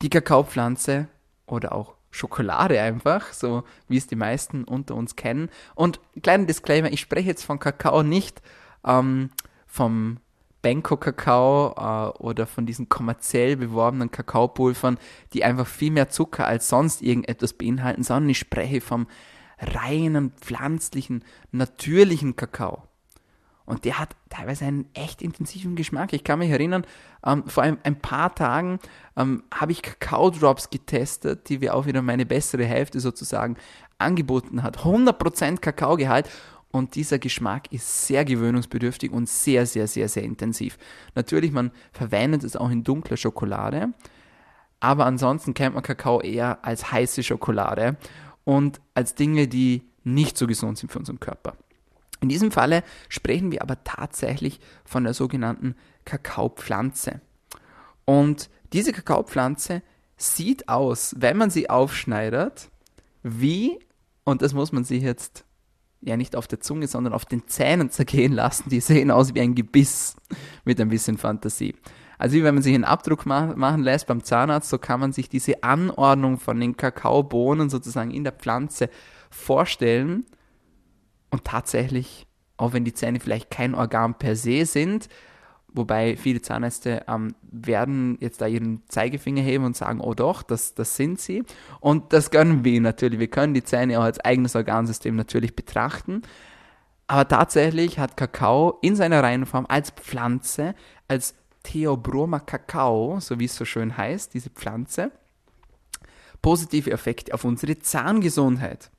Die 0.00 0.10
Kakaopflanze 0.10 1.08
oder 1.44 1.72
auch 1.72 1.96
Schokolade 2.12 2.80
einfach, 2.80 3.32
so 3.32 3.64
wie 3.88 3.96
es 3.96 4.06
die 4.06 4.14
meisten 4.14 4.62
unter 4.62 4.94
uns 4.94 5.16
kennen. 5.16 5.50
Und 5.74 5.98
kleiner 6.22 6.46
Disclaimer, 6.46 6.92
ich 6.92 7.00
spreche 7.00 7.26
jetzt 7.26 7.42
von 7.42 7.58
Kakao 7.58 8.04
nicht 8.04 8.40
ähm, 8.84 9.30
vom 9.66 10.18
Benko-Kakao 10.66 11.74
äh, 11.76 12.18
oder 12.18 12.44
von 12.44 12.66
diesen 12.66 12.88
kommerziell 12.88 13.56
beworbenen 13.56 14.10
Kakaopulvern, 14.10 14.98
die 15.32 15.44
einfach 15.44 15.68
viel 15.68 15.92
mehr 15.92 16.08
Zucker 16.08 16.44
als 16.44 16.68
sonst 16.68 17.02
irgendetwas 17.02 17.52
beinhalten, 17.52 18.02
sondern 18.02 18.30
ich 18.30 18.40
spreche 18.40 18.80
vom 18.80 19.06
reinen, 19.60 20.32
pflanzlichen, 20.32 21.22
natürlichen 21.52 22.34
Kakao. 22.34 22.82
Und 23.64 23.84
der 23.84 24.00
hat 24.00 24.16
teilweise 24.28 24.64
einen 24.64 24.88
echt 24.94 25.22
intensiven 25.22 25.76
Geschmack. 25.76 26.12
Ich 26.12 26.24
kann 26.24 26.40
mich 26.40 26.50
erinnern, 26.50 26.84
ähm, 27.24 27.44
vor 27.46 27.62
ein, 27.62 27.78
ein 27.84 28.00
paar 28.00 28.34
Tagen 28.34 28.80
ähm, 29.16 29.44
habe 29.54 29.70
ich 29.70 29.82
Kakao-Drops 29.82 30.70
getestet, 30.70 31.48
die 31.48 31.60
wir 31.60 31.76
auch 31.76 31.86
wieder 31.86 32.02
meine 32.02 32.26
bessere 32.26 32.64
Hälfte 32.64 32.98
sozusagen 32.98 33.56
angeboten 33.98 34.64
hat. 34.64 34.78
100% 34.78 35.58
Kakaogehalt 35.58 36.28
und 36.70 36.94
dieser 36.94 37.18
Geschmack 37.18 37.72
ist 37.72 38.06
sehr 38.06 38.24
gewöhnungsbedürftig 38.24 39.10
und 39.10 39.28
sehr, 39.28 39.66
sehr, 39.66 39.86
sehr, 39.86 40.08
sehr 40.08 40.22
intensiv. 40.22 40.78
Natürlich, 41.14 41.52
man 41.52 41.70
verwendet 41.92 42.44
es 42.44 42.56
auch 42.56 42.70
in 42.70 42.84
dunkler 42.84 43.16
Schokolade, 43.16 43.92
aber 44.80 45.06
ansonsten 45.06 45.54
kennt 45.54 45.74
man 45.74 45.82
Kakao 45.82 46.20
eher 46.20 46.64
als 46.64 46.92
heiße 46.92 47.22
Schokolade 47.22 47.96
und 48.44 48.80
als 48.94 49.14
Dinge, 49.14 49.48
die 49.48 49.82
nicht 50.04 50.36
so 50.36 50.46
gesund 50.46 50.78
sind 50.78 50.92
für 50.92 50.98
unseren 50.98 51.18
Körper. 51.18 51.56
In 52.20 52.28
diesem 52.28 52.50
Falle 52.50 52.82
sprechen 53.08 53.52
wir 53.52 53.62
aber 53.62 53.82
tatsächlich 53.84 54.60
von 54.84 55.04
der 55.04 55.14
sogenannten 55.14 55.74
Kakaopflanze. 56.04 57.20
Und 58.04 58.48
diese 58.72 58.92
Kakaopflanze 58.92 59.82
sieht 60.16 60.68
aus, 60.68 61.14
wenn 61.18 61.36
man 61.36 61.50
sie 61.50 61.68
aufschneidet, 61.68 62.70
wie, 63.22 63.78
und 64.24 64.42
das 64.42 64.54
muss 64.54 64.72
man 64.72 64.84
sich 64.84 65.02
jetzt 65.02 65.45
ja 66.06 66.16
nicht 66.16 66.36
auf 66.36 66.46
der 66.46 66.60
Zunge, 66.60 66.86
sondern 66.86 67.12
auf 67.12 67.24
den 67.24 67.46
Zähnen 67.46 67.90
zergehen 67.90 68.32
lassen, 68.32 68.70
die 68.70 68.80
sehen 68.80 69.10
aus 69.10 69.34
wie 69.34 69.40
ein 69.40 69.54
Gebiss 69.54 70.16
mit 70.64 70.80
ein 70.80 70.88
bisschen 70.88 71.18
Fantasie. 71.18 71.74
Also 72.18 72.36
wie 72.36 72.44
wenn 72.44 72.54
man 72.54 72.62
sich 72.62 72.74
einen 72.74 72.84
Abdruck 72.84 73.26
ma 73.26 73.54
machen 73.56 73.82
lässt 73.82 74.06
beim 74.06 74.24
Zahnarzt, 74.24 74.70
so 74.70 74.78
kann 74.78 75.00
man 75.00 75.12
sich 75.12 75.28
diese 75.28 75.62
Anordnung 75.62 76.38
von 76.38 76.58
den 76.58 76.76
Kakaobohnen 76.76 77.68
sozusagen 77.68 78.10
in 78.10 78.24
der 78.24 78.32
Pflanze 78.32 78.88
vorstellen 79.30 80.24
und 81.30 81.44
tatsächlich, 81.44 82.26
auch 82.56 82.72
wenn 82.72 82.84
die 82.84 82.94
Zähne 82.94 83.20
vielleicht 83.20 83.50
kein 83.50 83.74
Organ 83.74 84.14
per 84.14 84.36
se 84.36 84.64
sind, 84.64 85.08
wobei 85.76 86.16
viele 86.16 86.42
Zahnärzte 86.42 87.04
ähm, 87.08 87.34
werden 87.42 88.18
jetzt 88.20 88.40
da 88.40 88.46
ihren 88.46 88.82
Zeigefinger 88.88 89.42
heben 89.42 89.64
und 89.64 89.76
sagen, 89.76 90.00
oh 90.00 90.14
doch, 90.14 90.42
das, 90.42 90.74
das 90.74 90.96
sind 90.96 91.20
sie. 91.20 91.44
Und 91.80 92.12
das 92.12 92.30
gönnen 92.30 92.64
wir 92.64 92.80
natürlich. 92.80 93.20
Wir 93.20 93.30
können 93.30 93.54
die 93.54 93.64
Zähne 93.64 93.98
auch 93.98 94.04
als 94.04 94.20
eigenes 94.20 94.56
Organsystem 94.56 95.14
natürlich 95.16 95.54
betrachten. 95.54 96.22
Aber 97.06 97.28
tatsächlich 97.28 97.98
hat 97.98 98.16
Kakao 98.16 98.78
in 98.82 98.96
seiner 98.96 99.22
Reihenform 99.22 99.66
als 99.68 99.90
Pflanze, 99.90 100.74
als 101.06 101.34
Theobroma 101.62 102.40
Kakao, 102.40 103.18
so 103.20 103.38
wie 103.38 103.44
es 103.44 103.56
so 103.56 103.64
schön 103.64 103.96
heißt, 103.96 104.34
diese 104.34 104.50
Pflanze, 104.50 105.10
positive 106.42 106.90
Effekte 106.90 107.34
auf 107.34 107.44
unsere 107.44 107.78
Zahngesundheit. 107.78 108.90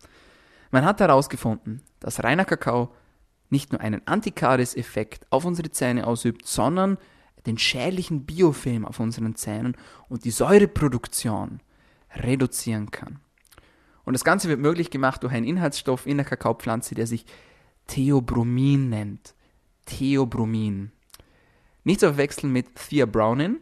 Man 0.71 0.85
hat 0.85 0.99
herausgefunden, 0.99 1.81
dass 1.99 2.23
reiner 2.23 2.45
Kakao 2.45 2.93
nicht 3.49 3.71
nur 3.71 3.81
einen 3.81 4.05
Antikaries-Effekt 4.05 5.25
auf 5.29 5.45
unsere 5.45 5.71
Zähne 5.71 6.05
ausübt, 6.05 6.45
sondern 6.45 6.97
den 7.45 7.57
schädlichen 7.57 8.25
Biofilm 8.25 8.85
auf 8.85 8.99
unseren 8.99 9.35
Zähnen 9.35 9.75
und 10.09 10.25
die 10.25 10.31
Säureproduktion 10.31 11.61
reduzieren 12.15 12.91
kann. 12.91 13.19
Und 14.03 14.13
das 14.13 14.23
Ganze 14.23 14.49
wird 14.49 14.59
möglich 14.59 14.89
gemacht 14.89 15.23
durch 15.23 15.33
einen 15.33 15.45
Inhaltsstoff 15.45 16.05
in 16.05 16.17
der 16.17 16.25
Kakaopflanze, 16.25 16.95
der 16.95 17.07
sich 17.07 17.25
Theobromin 17.87 18.89
nennt. 18.89 19.33
Theobromin. 19.85 20.91
Nicht 21.83 22.01
zu 22.01 22.07
verwechseln 22.07 22.51
mit 22.51 22.67
Theobrownin, 22.75 23.59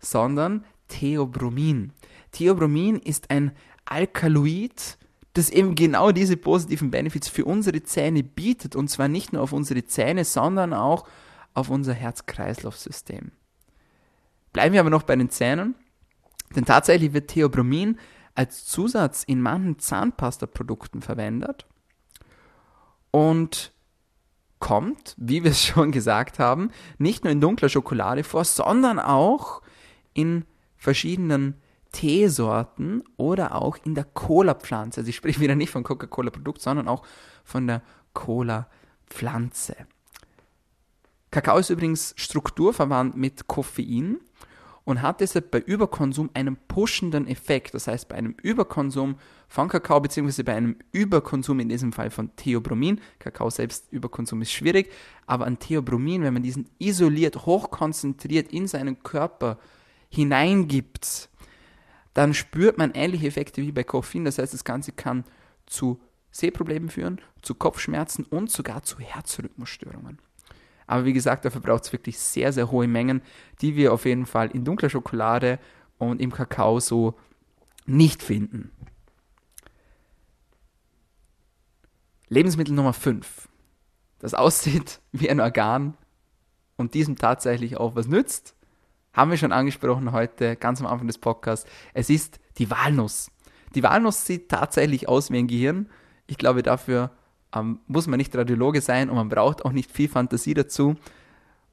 sondern 0.00 0.64
Theobromin. 0.88 1.92
Theobromin 2.32 2.96
ist 2.96 3.30
ein 3.30 3.52
Alkaloid, 3.84 4.97
das 5.38 5.50
eben 5.50 5.74
genau 5.74 6.12
diese 6.12 6.36
positiven 6.36 6.90
Benefits 6.90 7.28
für 7.28 7.44
unsere 7.44 7.82
Zähne 7.82 8.22
bietet. 8.22 8.76
Und 8.76 8.88
zwar 8.88 9.08
nicht 9.08 9.32
nur 9.32 9.42
auf 9.42 9.52
unsere 9.52 9.84
Zähne, 9.84 10.24
sondern 10.24 10.74
auch 10.74 11.06
auf 11.54 11.70
unser 11.70 11.94
Herz-Kreislauf-System. 11.94 13.32
Bleiben 14.52 14.72
wir 14.72 14.80
aber 14.80 14.90
noch 14.90 15.02
bei 15.02 15.16
den 15.16 15.30
Zähnen, 15.30 15.74
denn 16.54 16.64
tatsächlich 16.64 17.12
wird 17.12 17.28
Theobromin 17.28 17.98
als 18.34 18.64
Zusatz 18.66 19.24
in 19.24 19.40
manchen 19.40 19.78
Zahnpasta-Produkten 19.78 21.02
verwendet 21.02 21.66
und 23.10 23.72
kommt, 24.58 25.14
wie 25.18 25.44
wir 25.44 25.50
es 25.50 25.64
schon 25.66 25.92
gesagt 25.92 26.38
haben, 26.38 26.70
nicht 26.98 27.24
nur 27.24 27.32
in 27.32 27.40
dunkler 27.40 27.68
Schokolade 27.68 28.24
vor, 28.24 28.44
sondern 28.44 28.98
auch 28.98 29.62
in 30.14 30.44
verschiedenen 30.76 31.54
Teesorten 31.92 33.02
oder 33.16 33.54
auch 33.54 33.78
in 33.84 33.94
der 33.94 34.04
Cola-Pflanze. 34.04 35.00
Also 35.00 35.08
ich 35.08 35.16
spreche 35.16 35.40
wieder 35.40 35.54
nicht 35.54 35.70
von 35.70 35.84
Coca-Cola-Produkt, 35.84 36.60
sondern 36.60 36.88
auch 36.88 37.04
von 37.44 37.66
der 37.66 37.82
Cola-Pflanze. 38.12 39.76
Kakao 41.30 41.58
ist 41.58 41.70
übrigens 41.70 42.14
strukturverwandt 42.16 43.16
mit 43.16 43.46
Koffein 43.46 44.18
und 44.84 45.02
hat 45.02 45.20
deshalb 45.20 45.50
bei 45.50 45.58
Überkonsum 45.58 46.30
einen 46.32 46.56
pushenden 46.56 47.26
Effekt. 47.26 47.74
Das 47.74 47.86
heißt, 47.86 48.08
bei 48.08 48.16
einem 48.16 48.34
Überkonsum 48.42 49.16
von 49.46 49.68
Kakao 49.68 50.00
bzw. 50.00 50.42
bei 50.42 50.54
einem 50.54 50.76
Überkonsum 50.92 51.60
in 51.60 51.68
diesem 51.68 51.92
Fall 51.92 52.10
von 52.10 52.34
Theobromin, 52.36 52.98
Kakao 53.18 53.50
selbst 53.50 53.92
Überkonsum 53.92 54.40
ist 54.40 54.52
schwierig, 54.52 54.90
aber 55.26 55.46
an 55.46 55.58
Theobromin, 55.58 56.22
wenn 56.22 56.32
man 56.32 56.42
diesen 56.42 56.70
isoliert, 56.78 57.44
hochkonzentriert 57.44 58.50
in 58.50 58.66
seinen 58.66 59.02
Körper 59.02 59.58
hineingibt, 60.08 61.28
dann 62.18 62.34
spürt 62.34 62.78
man 62.78 62.90
ähnliche 62.94 63.28
Effekte 63.28 63.62
wie 63.62 63.70
bei 63.70 63.84
Koffein. 63.84 64.24
Das 64.24 64.38
heißt, 64.38 64.52
das 64.52 64.64
Ganze 64.64 64.90
kann 64.90 65.22
zu 65.66 66.00
Sehproblemen 66.32 66.88
führen, 66.88 67.20
zu 67.42 67.54
Kopfschmerzen 67.54 68.24
und 68.24 68.50
sogar 68.50 68.82
zu 68.82 68.98
Herzrhythmusstörungen. 68.98 70.18
Aber 70.88 71.04
wie 71.04 71.12
gesagt, 71.12 71.44
dafür 71.44 71.60
braucht 71.60 71.84
es 71.84 71.92
wirklich 71.92 72.18
sehr, 72.18 72.52
sehr 72.52 72.72
hohe 72.72 72.88
Mengen, 72.88 73.22
die 73.60 73.76
wir 73.76 73.92
auf 73.92 74.04
jeden 74.04 74.26
Fall 74.26 74.50
in 74.50 74.64
dunkler 74.64 74.90
Schokolade 74.90 75.60
und 75.96 76.20
im 76.20 76.32
Kakao 76.32 76.80
so 76.80 77.14
nicht 77.86 78.20
finden. 78.24 78.72
Lebensmittel 82.28 82.74
Nummer 82.74 82.94
5, 82.94 83.48
das 84.18 84.34
aussieht 84.34 85.00
wie 85.12 85.30
ein 85.30 85.38
Organ 85.38 85.96
und 86.74 86.94
diesem 86.94 87.14
tatsächlich 87.14 87.76
auch 87.76 87.94
was 87.94 88.08
nützt 88.08 88.56
haben 89.18 89.32
wir 89.32 89.36
schon 89.36 89.50
angesprochen 89.50 90.12
heute, 90.12 90.54
ganz 90.54 90.80
am 90.80 90.86
Anfang 90.86 91.08
des 91.08 91.18
Podcasts. 91.18 91.68
Es 91.92 92.08
ist 92.08 92.38
die 92.58 92.70
Walnuss. 92.70 93.32
Die 93.74 93.82
Walnuss 93.82 94.24
sieht 94.24 94.48
tatsächlich 94.48 95.08
aus 95.08 95.32
wie 95.32 95.38
ein 95.38 95.48
Gehirn. 95.48 95.88
Ich 96.28 96.38
glaube, 96.38 96.62
dafür 96.62 97.10
ähm, 97.52 97.80
muss 97.88 98.06
man 98.06 98.18
nicht 98.18 98.36
Radiologe 98.36 98.80
sein 98.80 99.10
und 99.10 99.16
man 99.16 99.28
braucht 99.28 99.64
auch 99.64 99.72
nicht 99.72 99.90
viel 99.90 100.08
Fantasie 100.08 100.54
dazu. 100.54 100.94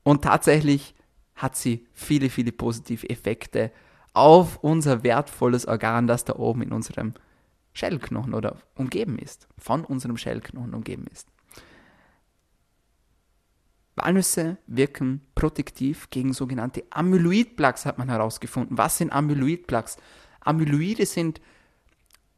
Und 0.02 0.24
tatsächlich 0.24 0.96
hat 1.36 1.56
sie 1.56 1.86
viele, 1.94 2.32
viele 2.32 2.52
positive 2.52 3.08
Effekte 3.12 3.72
auf 4.14 4.58
unser 4.64 5.04
wertvolles 5.04 5.68
Organ, 5.68 6.08
das 6.08 6.26
da 6.26 6.38
oben 6.38 6.64
in 6.64 6.72
unserem 6.72 7.14
Schädelknochen 7.74 8.34
oder 8.34 8.58
umgeben 8.74 9.20
ist, 9.20 9.48
von 9.60 9.86
unserem 9.86 10.18
Schädelknochen 10.18 10.74
umgeben 10.74 11.06
ist. 11.12 11.28
Walnüsse 13.96 14.58
wirken 14.68 15.22
protektiv 15.36 16.10
gegen 16.10 16.34
sogenannte 16.34 16.84
Amyloid-Plaques, 16.90 17.86
hat 17.86 17.98
man 17.98 18.10
herausgefunden. 18.10 18.78
Was 18.78 18.98
sind 18.98 19.12
Amyloid-Plaques? 19.12 19.98
Amyloide 20.42 21.06
sind 21.06 21.42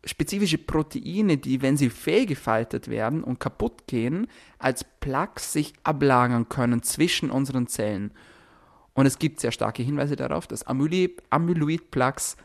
spezifische 0.06 0.58
Proteine, 0.58 1.38
die, 1.38 1.62
wenn 1.62 1.78
sie 1.78 1.90
fehlgefaltet 1.90 2.88
werden 2.88 3.24
und 3.24 3.40
kaputt 3.40 3.88
gehen, 3.88 4.28
als 4.60 4.84
Plaques 4.84 5.52
sich 5.52 5.74
ablagern 5.84 6.48
können 6.48 6.84
zwischen 6.84 7.30
unseren 7.30 7.68
Zellen. 7.68 8.12
Und 8.94 9.06
es 9.06 9.20
gibt 9.20 9.40
sehr 9.40 9.52
starke 9.52 9.84
Hinweise 9.84 10.16
darauf, 10.16 10.48
dass 10.48 10.66
Amyloid-Plaques 10.66 12.38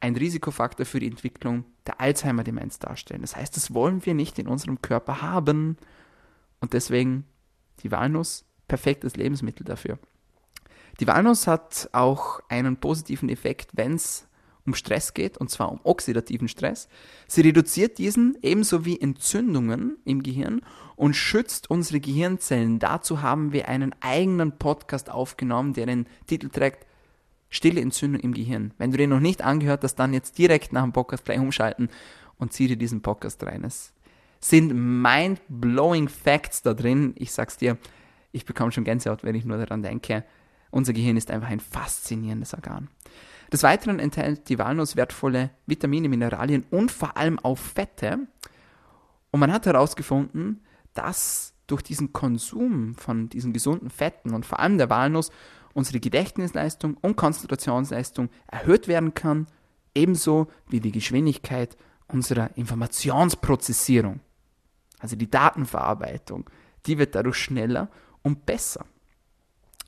ein 0.00 0.16
Risikofaktor 0.16 0.84
für 0.84 1.00
die 1.00 1.06
Entwicklung 1.06 1.64
der 1.86 2.00
Alzheimer-Demenz 2.00 2.78
darstellen. 2.78 3.22
Das 3.22 3.36
heißt, 3.36 3.56
das 3.56 3.72
wollen 3.72 4.04
wir 4.04 4.14
nicht 4.14 4.38
in 4.38 4.48
unserem 4.48 4.82
Körper 4.82 5.22
haben. 5.22 5.76
Und 6.60 6.72
deswegen 6.72 7.24
die 7.82 7.90
Walnuss 7.90 8.44
perfektes 8.68 9.16
Lebensmittel 9.16 9.64
dafür. 9.64 9.98
Die 11.00 11.06
Walnuss 11.06 11.46
hat 11.46 11.88
auch 11.92 12.40
einen 12.48 12.78
positiven 12.78 13.28
Effekt, 13.28 13.70
wenn 13.74 13.94
es 13.94 14.26
um 14.66 14.74
Stress 14.74 15.14
geht, 15.14 15.38
und 15.38 15.50
zwar 15.50 15.70
um 15.70 15.80
oxidativen 15.84 16.48
Stress. 16.48 16.88
Sie 17.28 17.42
reduziert 17.42 17.98
diesen 17.98 18.36
ebenso 18.42 18.84
wie 18.84 19.00
Entzündungen 19.00 19.96
im 20.04 20.22
Gehirn 20.22 20.62
und 20.96 21.14
schützt 21.14 21.70
unsere 21.70 22.00
Gehirnzellen. 22.00 22.78
Dazu 22.78 23.22
haben 23.22 23.52
wir 23.52 23.68
einen 23.68 23.94
eigenen 24.00 24.58
Podcast 24.58 25.10
aufgenommen, 25.10 25.74
der 25.74 25.86
den 25.86 26.06
Titel 26.26 26.48
trägt 26.48 26.86
Stille 27.48 27.80
Entzündung 27.80 28.20
im 28.20 28.34
Gehirn. 28.34 28.74
Wenn 28.76 28.90
du 28.90 28.96
den 28.96 29.10
noch 29.10 29.20
nicht 29.20 29.42
angehört 29.42 29.84
hast, 29.84 29.94
dann 29.96 30.12
jetzt 30.12 30.36
direkt 30.36 30.72
nach 30.72 30.82
dem 30.82 30.92
Podcast 30.92 31.24
gleich 31.24 31.38
umschalten 31.38 31.90
und 32.38 32.52
zieh 32.52 32.66
dir 32.66 32.76
diesen 32.76 33.02
Podcast 33.02 33.42
rein. 33.44 33.62
Es 33.62 33.92
sind 34.40 34.72
mind-blowing 34.74 36.08
Facts 36.08 36.62
da 36.62 36.74
drin. 36.74 37.14
Ich 37.16 37.32
sag's 37.32 37.56
dir, 37.56 37.78
ich 38.32 38.44
bekomme 38.44 38.72
schon 38.72 38.84
Gänsehaut, 38.84 39.24
wenn 39.24 39.34
ich 39.34 39.44
nur 39.44 39.58
daran 39.58 39.82
denke. 39.82 40.24
Unser 40.70 40.92
Gehirn 40.92 41.16
ist 41.16 41.30
einfach 41.30 41.48
ein 41.48 41.60
faszinierendes 41.60 42.54
Organ. 42.54 42.88
Des 43.52 43.62
Weiteren 43.62 43.98
enthält 43.98 44.48
die 44.48 44.58
Walnuss 44.58 44.96
wertvolle 44.96 45.50
Vitamine, 45.66 46.08
Mineralien 46.08 46.64
und 46.70 46.90
vor 46.90 47.16
allem 47.16 47.38
auch 47.38 47.56
Fette. 47.56 48.26
Und 49.30 49.40
man 49.40 49.52
hat 49.52 49.66
herausgefunden, 49.66 50.62
dass 50.94 51.54
durch 51.66 51.82
diesen 51.82 52.12
Konsum 52.12 52.94
von 52.96 53.28
diesen 53.28 53.52
gesunden 53.52 53.90
Fetten 53.90 54.34
und 54.34 54.46
vor 54.46 54.60
allem 54.60 54.78
der 54.78 54.90
Walnuss 54.90 55.30
unsere 55.74 56.00
Gedächtnisleistung 56.00 56.96
und 57.00 57.16
Konzentrationsleistung 57.16 58.30
erhöht 58.46 58.88
werden 58.88 59.14
kann, 59.14 59.46
ebenso 59.94 60.48
wie 60.68 60.80
die 60.80 60.92
Geschwindigkeit 60.92 61.76
unserer 62.08 62.56
Informationsprozessierung. 62.56 64.20
Also 64.98 65.16
die 65.16 65.30
Datenverarbeitung, 65.30 66.48
die 66.86 66.98
wird 66.98 67.14
dadurch 67.14 67.36
schneller 67.36 67.88
und 68.22 68.46
besser. 68.46 68.86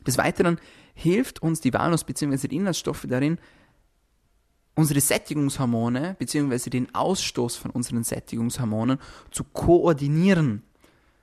Des 0.06 0.18
Weiteren 0.18 0.58
hilft 0.94 1.42
uns 1.42 1.60
die 1.60 1.72
Walnuss 1.72 2.04
bzw. 2.04 2.48
die 2.48 2.56
Inhaltsstoffe 2.56 3.06
darin, 3.08 3.38
unsere 4.74 5.00
Sättigungshormone 5.00 6.16
bzw. 6.18 6.70
den 6.70 6.94
Ausstoß 6.94 7.56
von 7.56 7.70
unseren 7.72 8.04
Sättigungshormonen 8.04 8.98
zu 9.30 9.44
koordinieren. 9.44 10.62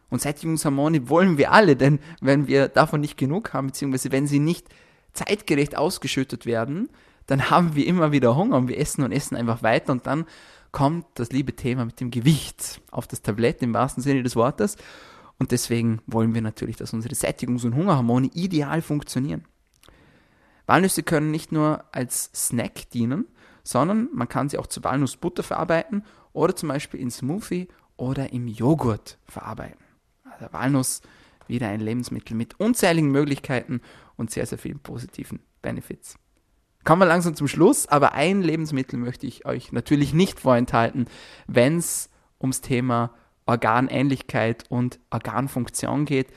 Und 0.10 0.22
Sättigungshormone 0.22 1.10
wollen 1.10 1.38
wir 1.38 1.52
alle, 1.52 1.76
denn 1.76 2.00
wenn 2.22 2.48
wir 2.48 2.68
davon 2.68 3.02
nicht 3.02 3.18
genug 3.18 3.54
haben, 3.54 3.68
beziehungsweise 3.68 4.12
wenn 4.12 4.28
sie 4.28 4.40
nicht 4.40 4.68
zeitgerecht 5.14 5.78
ausgeschüttet 5.78 6.46
werden, 6.46 6.90
dann 7.28 7.50
haben 7.50 7.76
wir 7.76 7.88
immer 7.88 8.12
wieder 8.12 8.36
Hunger 8.36 8.58
und 8.58 8.68
wir 8.68 8.78
essen 8.78 9.04
und 9.04 9.12
essen 9.12 9.36
einfach 9.36 9.64
weiter 9.64 9.92
und 9.92 10.06
dann 10.06 10.26
kommt 10.76 11.06
das 11.16 11.32
liebe 11.32 11.56
Thema 11.56 11.86
mit 11.86 12.02
dem 12.02 12.12
Gewicht 12.12 12.82
auf 12.92 13.08
das 13.08 13.22
Tablett 13.22 13.64
im 13.64 13.74
wahrsten 13.74 14.04
Sinne 14.04 14.24
des 14.24 14.36
Wortes. 14.36 14.76
Und 15.40 15.52
deswegen 15.52 16.02
wollen 16.06 16.36
wir 16.36 16.42
natürlich, 16.42 16.76
dass 16.76 16.92
unsere 16.92 17.16
Sättigungs- 17.16 17.66
und 17.66 17.76
Hungerhormone 17.76 18.30
ideal 18.34 18.82
funktionieren. 18.82 19.46
Walnüsse 20.66 21.02
können 21.02 21.32
nicht 21.32 21.54
nur 21.54 21.86
als 21.94 22.30
Snack 22.36 22.90
dienen, 22.90 23.24
sondern 23.64 24.10
man 24.12 24.28
kann 24.28 24.50
sie 24.50 24.58
auch 24.58 24.68
zu 24.68 24.84
Walnussbutter 24.84 25.44
verarbeiten 25.44 26.04
oder 26.34 26.54
zum 26.58 26.68
Beispiel 26.68 27.00
in 27.00 27.10
Smoothie 27.10 27.70
oder 27.96 28.34
im 28.34 28.50
Joghurt 28.50 29.18
verarbeiten. 29.24 29.80
Also 30.26 30.52
Walnuss 30.52 31.02
wieder 31.48 31.70
ein 31.70 31.80
Lebensmittel 31.80 32.36
mit 32.36 32.60
unzähligen 32.60 33.12
Möglichkeiten 33.12 33.80
und 34.18 34.30
sehr, 34.30 34.46
sehr 34.46 34.58
vielen 34.58 34.80
positiven 34.80 35.40
Benefits. 35.62 36.18
Kommen 36.86 37.02
wir 37.02 37.08
langsam 37.08 37.36
zum 37.36 37.48
Schluss, 37.48 37.88
aber 37.88 38.14
ein 38.14 38.44
Lebensmittel 38.44 39.00
möchte 39.00 39.26
ich 39.26 39.48
euch 39.48 39.72
natürlich 39.72 40.14
nicht 40.14 40.40
vorenthalten, 40.40 41.08
wenn 41.48 41.80
es 41.80 42.12
ums 42.40 42.62
Thema 42.62 43.12
Organähnlichkeit 43.48 44.66
und 44.70 45.00
Organfunktion 45.10 46.06
geht. 46.06 46.28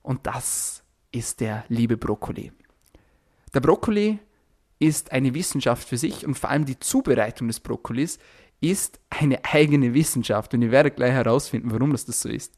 Und 0.00 0.28
das 0.28 0.84
ist 1.10 1.40
der 1.40 1.64
liebe 1.68 1.96
Brokkoli. 1.96 2.52
Der 3.54 3.60
Brokkoli 3.60 4.20
ist 4.78 5.10
eine 5.10 5.34
Wissenschaft 5.34 5.88
für 5.88 5.98
sich 5.98 6.24
und 6.24 6.38
vor 6.38 6.50
allem 6.50 6.64
die 6.64 6.78
Zubereitung 6.78 7.48
des 7.48 7.58
Brokkolis 7.58 8.20
ist 8.60 9.00
eine 9.10 9.44
eigene 9.52 9.94
Wissenschaft 9.94 10.54
und 10.54 10.62
ihr 10.62 10.70
werdet 10.70 10.94
gleich 10.94 11.12
herausfinden, 11.12 11.72
warum 11.72 11.90
das, 11.90 12.04
das 12.04 12.20
so 12.20 12.28
ist. 12.28 12.54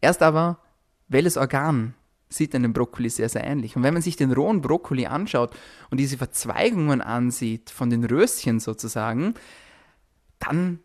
Erst 0.00 0.22
aber, 0.22 0.60
welches 1.08 1.36
Organ 1.36 1.94
sieht 2.28 2.54
einem 2.54 2.72
Brokkoli 2.72 3.08
sehr, 3.08 3.28
sehr 3.28 3.44
ähnlich. 3.44 3.76
Und 3.76 3.82
wenn 3.82 3.94
man 3.94 4.02
sich 4.02 4.16
den 4.16 4.32
rohen 4.32 4.60
Brokkoli 4.60 5.06
anschaut 5.06 5.54
und 5.90 5.98
diese 5.98 6.18
Verzweigungen 6.18 7.00
ansieht, 7.00 7.70
von 7.70 7.90
den 7.90 8.04
Röschen 8.04 8.60
sozusagen, 8.60 9.34
dann 10.38 10.80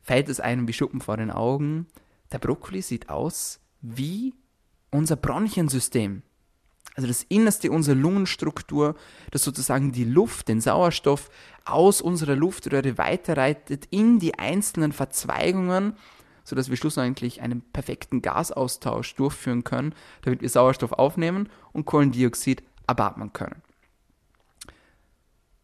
fällt 0.00 0.28
es 0.28 0.40
einem 0.40 0.66
wie 0.68 0.72
Schuppen 0.72 1.00
vor 1.00 1.16
den 1.16 1.30
Augen. 1.30 1.86
Der 2.32 2.38
Brokkoli 2.38 2.82
sieht 2.82 3.08
aus 3.10 3.60
wie 3.80 4.34
unser 4.90 5.16
Bronchiensystem 5.16 6.22
also 6.94 7.08
das 7.08 7.22
Innerste 7.24 7.70
unserer 7.70 7.94
Lungenstruktur, 7.94 8.96
das 9.30 9.42
sozusagen 9.42 9.92
die 9.92 10.04
Luft, 10.04 10.48
den 10.48 10.60
Sauerstoff 10.60 11.30
aus 11.64 12.02
unserer 12.02 12.36
Luftröhre 12.36 12.98
weiterreitet 12.98 13.86
in 13.90 14.18
die 14.18 14.38
einzelnen 14.38 14.92
Verzweigungen, 14.92 15.94
sodass 16.44 16.70
wir 16.70 16.76
schlussendlich 16.76 17.40
einen 17.40 17.60
perfekten 17.60 18.22
Gasaustausch 18.22 19.14
durchführen 19.14 19.64
können, 19.64 19.94
damit 20.22 20.40
wir 20.40 20.48
Sauerstoff 20.48 20.92
aufnehmen 20.92 21.48
und 21.72 21.84
Kohlendioxid 21.84 22.62
abatmen 22.86 23.32
können. 23.32 23.62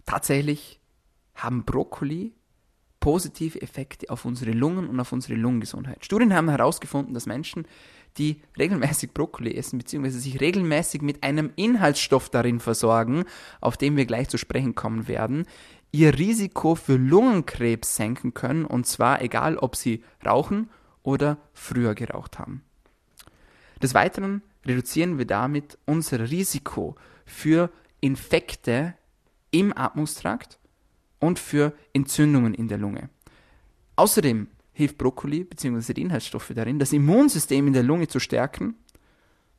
Tatsächlich 0.07 0.81
haben 1.35 1.64
Brokkoli 1.64 2.33
positive 3.01 3.61
Effekte 3.62 4.11
auf 4.11 4.25
unsere 4.25 4.51
Lungen 4.51 4.88
und 4.88 4.99
auf 4.99 5.12
unsere 5.12 5.35
Lungengesundheit. 5.35 6.05
Studien 6.05 6.35
haben 6.35 6.49
herausgefunden, 6.49 7.14
dass 7.14 7.27
Menschen, 7.27 7.67
die 8.17 8.43
regelmäßig 8.59 9.12
Brokkoli 9.12 9.55
essen, 9.55 9.79
beziehungsweise 9.79 10.19
sich 10.19 10.41
regelmäßig 10.41 11.03
mit 11.03 11.23
einem 11.23 11.53
Inhaltsstoff 11.57 12.31
darin 12.31 12.59
versorgen, 12.59 13.25
auf 13.61 13.77
den 13.77 13.97
wir 13.97 14.07
gleich 14.07 14.29
zu 14.29 14.38
sprechen 14.38 14.75
kommen 14.75 15.07
werden, 15.07 15.47
ihr 15.90 16.18
Risiko 16.18 16.74
für 16.74 16.96
Lungenkrebs 16.96 17.96
senken 17.96 18.35
können, 18.35 18.64
und 18.64 18.87
zwar 18.87 19.22
egal, 19.22 19.57
ob 19.57 19.77
sie 19.77 20.05
rauchen 20.24 20.68
oder 21.03 21.38
früher 21.53 21.94
geraucht 21.94 22.38
haben. 22.38 22.62
Des 23.83 23.94
Weiteren 23.94 24.42
reduzieren 24.66 25.18
wir 25.18 25.27
damit 25.27 25.79
unser 25.87 26.31
Risiko 26.31 26.96
für 27.24 27.70
Infekte 28.01 28.94
im 29.51 29.77
Atmungstrakt 29.77 30.59
und 31.20 31.38
für 31.38 31.72
Entzündungen 31.92 32.55
in 32.55 32.68
der 32.68 32.79
Lunge. 32.79 33.09
Außerdem 33.96 34.48
hilft 34.72 34.98
Brokkoli 34.98 35.44
bzw. 35.44 35.94
die 35.94 36.03
Inhaltsstoffe 36.03 36.53
darin, 36.55 36.79
das 36.79 36.92
Immunsystem 36.92 37.66
in 37.66 37.72
der 37.72 37.83
Lunge 37.83 38.09
zu 38.09 38.20
stärken 38.20 38.77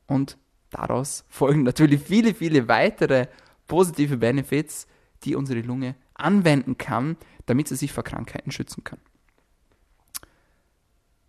und 0.08 0.38
daraus 0.70 1.26
folgen 1.28 1.64
natürlich 1.64 2.02
viele, 2.02 2.34
viele 2.34 2.68
weitere 2.68 3.28
positive 3.68 4.18
Benefits, 4.18 4.88
die 5.24 5.36
unsere 5.36 5.62
Lunge 5.62 5.96
anwenden 6.20 6.78
kann, 6.78 7.18
damit 7.46 7.68
sie 7.68 7.76
sich 7.76 7.92
vor 7.92 8.04
Krankheiten 8.04 8.52
schützen 8.52 8.84
kann. 8.84 9.00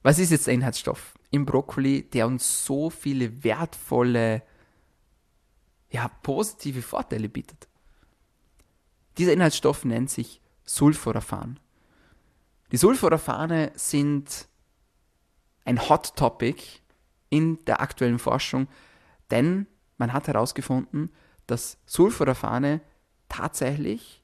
Was 0.02 0.18
ist 0.18 0.30
jetzt 0.30 0.46
der 0.46 0.54
Inhaltsstoff 0.54 1.14
im 1.30 1.44
Brokkoli, 1.44 2.02
der 2.02 2.26
uns 2.26 2.64
so 2.64 2.90
viele 2.90 3.44
wertvolle, 3.44 4.42
ja, 5.90 6.08
positive 6.22 6.82
Vorteile 6.82 7.28
bietet? 7.28 7.68
Dieser 9.18 9.32
Inhaltsstoff 9.32 9.84
nennt 9.84 10.10
sich 10.10 10.40
Sulforaphan. 10.64 11.60
Die 12.72 12.76
Sulforaphane 12.76 13.72
sind 13.74 14.48
ein 15.64 15.88
Hot 15.88 16.16
Topic 16.16 16.62
in 17.28 17.62
der 17.64 17.80
aktuellen 17.80 18.18
Forschung, 18.18 18.68
denn 19.30 19.66
man 19.98 20.12
hat 20.12 20.28
herausgefunden, 20.28 21.12
dass 21.46 21.78
Sulforaphane 21.84 22.80
tatsächlich 23.28 24.19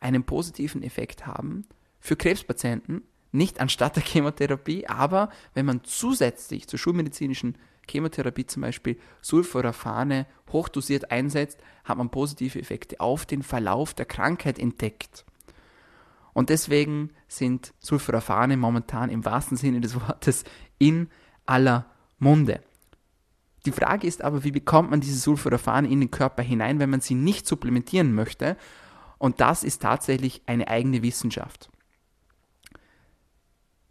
einen 0.00 0.24
positiven 0.24 0.82
Effekt 0.82 1.26
haben 1.26 1.66
für 2.00 2.16
Krebspatienten, 2.16 3.02
nicht 3.32 3.60
anstatt 3.60 3.96
der 3.96 4.02
Chemotherapie, 4.02 4.86
aber 4.86 5.30
wenn 5.54 5.66
man 5.66 5.84
zusätzlich 5.84 6.66
zur 6.66 6.78
schulmedizinischen 6.78 7.58
Chemotherapie 7.90 8.46
zum 8.46 8.62
Beispiel 8.62 8.98
Sulforaphane 9.20 10.26
hochdosiert 10.52 11.10
einsetzt, 11.10 11.58
hat 11.84 11.98
man 11.98 12.10
positive 12.10 12.58
Effekte 12.58 13.00
auf 13.00 13.26
den 13.26 13.42
Verlauf 13.42 13.94
der 13.94 14.06
Krankheit 14.06 14.58
entdeckt. 14.58 15.24
Und 16.32 16.50
deswegen 16.50 17.10
sind 17.26 17.74
Sulforaphane 17.80 18.56
momentan 18.56 19.10
im 19.10 19.24
wahrsten 19.24 19.56
Sinne 19.56 19.80
des 19.80 19.94
Wortes 19.94 20.44
in 20.78 21.08
aller 21.46 21.86
Munde. 22.18 22.62
Die 23.66 23.72
Frage 23.72 24.06
ist 24.06 24.22
aber, 24.22 24.44
wie 24.44 24.52
bekommt 24.52 24.90
man 24.90 25.00
diese 25.00 25.18
Sulforaphane 25.18 25.88
in 25.88 26.00
den 26.00 26.10
Körper 26.10 26.42
hinein, 26.42 26.78
wenn 26.78 26.90
man 26.90 27.00
sie 27.00 27.14
nicht 27.14 27.46
supplementieren 27.46 28.14
möchte? 28.14 28.56
Und 29.18 29.40
das 29.40 29.64
ist 29.64 29.82
tatsächlich 29.82 30.42
eine 30.46 30.68
eigene 30.68 31.02
Wissenschaft. 31.02 31.70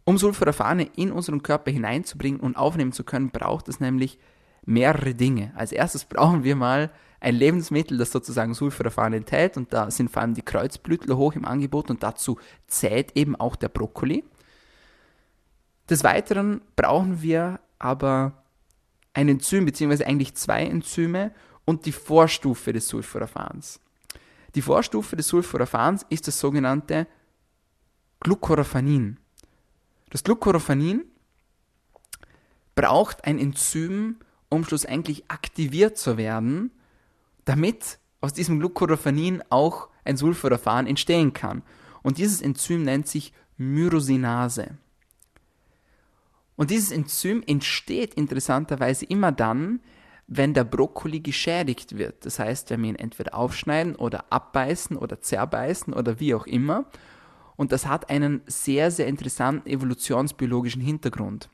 Um 0.04 0.16
Sulforaphane 0.16 0.88
in 0.96 1.12
unseren 1.12 1.42
Körper 1.42 1.70
hineinzubringen 1.70 2.40
und 2.40 2.56
aufnehmen 2.56 2.92
zu 2.92 3.04
können, 3.04 3.30
braucht 3.30 3.68
es 3.68 3.78
nämlich 3.78 4.18
mehrere 4.64 5.14
Dinge. 5.14 5.52
Als 5.54 5.72
erstes 5.72 6.04
brauchen 6.06 6.44
wir 6.44 6.56
mal 6.56 6.90
ein 7.20 7.34
Lebensmittel, 7.34 7.98
das 7.98 8.12
sozusagen 8.12 8.54
Sulforaphan 8.54 9.12
enthält 9.12 9.56
und 9.56 9.72
da 9.72 9.90
sind 9.90 10.10
vor 10.10 10.22
allem 10.22 10.34
die 10.34 10.42
Kreuzblütler 10.42 11.16
hoch 11.16 11.34
im 11.34 11.44
Angebot 11.44 11.90
und 11.90 12.02
dazu 12.02 12.38
zählt 12.68 13.16
eben 13.16 13.36
auch 13.36 13.56
der 13.56 13.68
Brokkoli. 13.68 14.24
Des 15.90 16.04
Weiteren 16.04 16.60
brauchen 16.76 17.22
wir 17.22 17.60
aber 17.78 18.44
ein 19.14 19.28
Enzym, 19.28 19.64
beziehungsweise 19.64 20.06
eigentlich 20.06 20.34
zwei 20.34 20.64
Enzyme 20.64 21.32
und 21.64 21.86
die 21.86 21.92
Vorstufe 21.92 22.72
des 22.72 22.88
Sulforaphans. 22.88 23.80
Die 24.54 24.62
Vorstufe 24.62 25.16
des 25.16 25.28
Sulforaphans 25.28 26.06
ist 26.08 26.26
das 26.26 26.38
sogenannte 26.40 27.06
Glucoraphanin. 28.20 29.18
Das 30.10 30.24
Glucoraphanin 30.24 31.04
braucht 32.74 33.24
ein 33.24 33.38
Enzym, 33.38 34.16
um 34.48 34.64
schlussendlich 34.64 35.30
aktiviert 35.30 35.98
zu 35.98 36.16
werden, 36.16 36.70
damit 37.44 37.98
aus 38.20 38.32
diesem 38.32 38.58
Glucoraphanin 38.58 39.42
auch 39.50 39.88
ein 40.04 40.16
Sulforaphan 40.16 40.86
entstehen 40.86 41.32
kann. 41.32 41.62
Und 42.02 42.18
dieses 42.18 42.40
Enzym 42.40 42.84
nennt 42.84 43.06
sich 43.06 43.32
Myrosinase. 43.58 44.78
Und 46.56 46.70
dieses 46.70 46.90
Enzym 46.90 47.42
entsteht 47.46 48.14
interessanterweise 48.14 49.04
immer 49.04 49.30
dann, 49.30 49.80
wenn 50.28 50.52
der 50.52 50.64
Brokkoli 50.64 51.20
geschädigt 51.20 51.96
wird. 51.96 52.26
Das 52.26 52.38
heißt, 52.38 52.68
wenn 52.70 52.82
wir 52.82 52.90
ihn 52.90 52.96
entweder 52.96 53.34
aufschneiden 53.34 53.96
oder 53.96 54.26
abbeißen 54.30 54.96
oder 54.96 55.20
zerbeißen 55.20 55.92
oder 55.94 56.20
wie 56.20 56.34
auch 56.34 56.46
immer. 56.46 56.84
Und 57.56 57.72
das 57.72 57.86
hat 57.86 58.10
einen 58.10 58.42
sehr, 58.46 58.90
sehr 58.90 59.06
interessanten 59.06 59.68
evolutionsbiologischen 59.68 60.82
Hintergrund. 60.82 61.48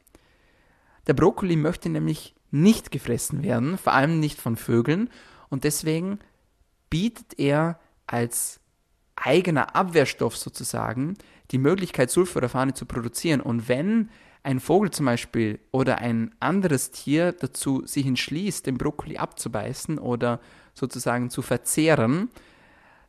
Der 1.07 1.15
Brokkoli 1.15 1.57
möchte 1.57 1.89
nämlich 1.89 2.35
nicht 2.51 2.91
gefressen 2.91 3.43
werden, 3.45 3.79
vor 3.79 3.93
allem 3.93 4.19
nicht 4.19 4.41
von 4.41 4.57
Vögeln. 4.57 5.09
Und 5.49 5.63
deswegen 5.65 6.19
bietet 6.91 7.39
er 7.39 7.79
als 8.07 8.61
eigener 9.15 9.77
Abwehrstoff 9.77 10.37
sozusagen 10.37 11.15
die 11.53 11.59
Möglichkeit, 11.59 12.11
Sulforaphane 12.11 12.75
zu 12.75 12.87
produzieren. 12.87 13.41
Und 13.41 13.69
wenn 13.69 14.11
ein 14.45 14.61
Vogel 14.61 14.91
zum 14.91 15.07
Beispiel 15.07 15.59
oder 15.73 15.99
ein 15.99 16.35
anderes 16.39 16.91
Tier 16.91 17.33
dazu 17.33 17.85
sich 17.87 18.07
entschließt, 18.07 18.67
den 18.67 18.79
Brokkoli 18.79 19.17
abzubeißen 19.17 19.99
oder 19.99 20.39
sozusagen 20.75 21.31
zu 21.31 21.43
verzehren, 21.43 22.29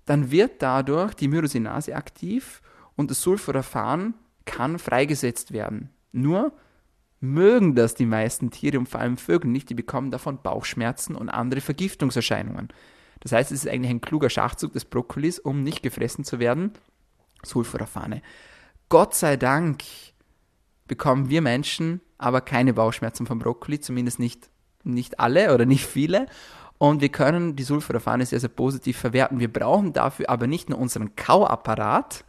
dann 0.05 0.31
wird 0.31 0.61
dadurch 0.61 1.13
die 1.13 1.27
Myrosinase 1.27 1.95
aktiv 1.95 2.61
und 2.95 3.11
das 3.11 3.21
Sulforaphan 3.21 4.13
kann 4.45 4.79
freigesetzt 4.79 5.51
werden. 5.51 5.89
Nur 6.13 6.53
mögen 7.19 7.75
das 7.75 7.95
die 7.95 8.05
meisten 8.05 8.51
Tiere 8.51 8.79
und 8.79 8.87
vor 8.87 9.01
allem 9.01 9.17
Vögel 9.17 9.51
nicht, 9.51 9.69
die 9.69 9.75
bekommen 9.75 10.11
davon 10.11 10.41
Bauchschmerzen 10.41 11.15
und 11.15 11.29
andere 11.29 11.59
Vergiftungserscheinungen. 11.59 12.69
Das 13.19 13.33
heißt, 13.33 13.51
es 13.51 13.65
ist 13.65 13.71
eigentlich 13.71 13.91
ein 13.91 14.01
kluger 14.01 14.29
Schachzug 14.29 14.73
des 14.73 14.85
Brokkolis, 14.85 15.39
um 15.39 15.63
nicht 15.63 15.83
gefressen 15.83 16.23
zu 16.23 16.39
werden. 16.39 16.71
Sulforaphane. 17.43 18.21
Gott 18.87 19.15
sei 19.15 19.35
Dank 19.35 19.83
bekommen 20.87 21.29
wir 21.29 21.41
Menschen 21.41 22.01
aber 22.17 22.41
keine 22.41 22.73
Bauchschmerzen 22.73 23.25
vom 23.25 23.39
Brokkoli, 23.39 23.79
zumindest 23.79 24.19
nicht, 24.19 24.49
nicht 24.83 25.19
alle 25.19 25.53
oder 25.53 25.65
nicht 25.65 25.85
viele. 25.85 26.27
Und 26.77 27.01
wir 27.01 27.09
können 27.09 27.55
die 27.55 27.63
Sulforaphane 27.63 28.25
sehr, 28.25 28.39
sehr 28.39 28.49
positiv 28.49 28.97
verwerten. 28.97 29.39
Wir 29.39 29.51
brauchen 29.51 29.93
dafür 29.93 30.29
aber 30.29 30.47
nicht 30.47 30.69
nur 30.69 30.79
unseren 30.79 31.15
Kauapparat, 31.15 32.25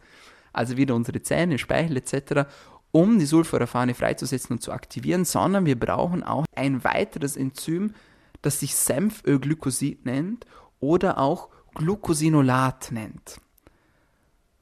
also 0.53 0.77
wieder 0.77 0.95
unsere 0.95 1.21
Zähne, 1.21 1.57
Speichel 1.57 1.97
etc., 1.97 2.49
um 2.91 3.19
die 3.19 3.25
Sulforaphane 3.25 3.93
freizusetzen 3.93 4.55
und 4.55 4.61
zu 4.61 4.71
aktivieren, 4.71 5.25
sondern 5.25 5.65
wir 5.65 5.77
brauchen 5.77 6.23
auch 6.23 6.45
ein 6.55 6.83
weiteres 6.83 7.35
Enzym, 7.35 7.93
das 8.41 8.61
sich 8.61 8.75
Senfölglykosid 8.75 10.05
nennt 10.05 10.45
oder 10.79 11.17
auch 11.17 11.49
Glucosinolat 11.75 12.91
nennt. 12.91 13.41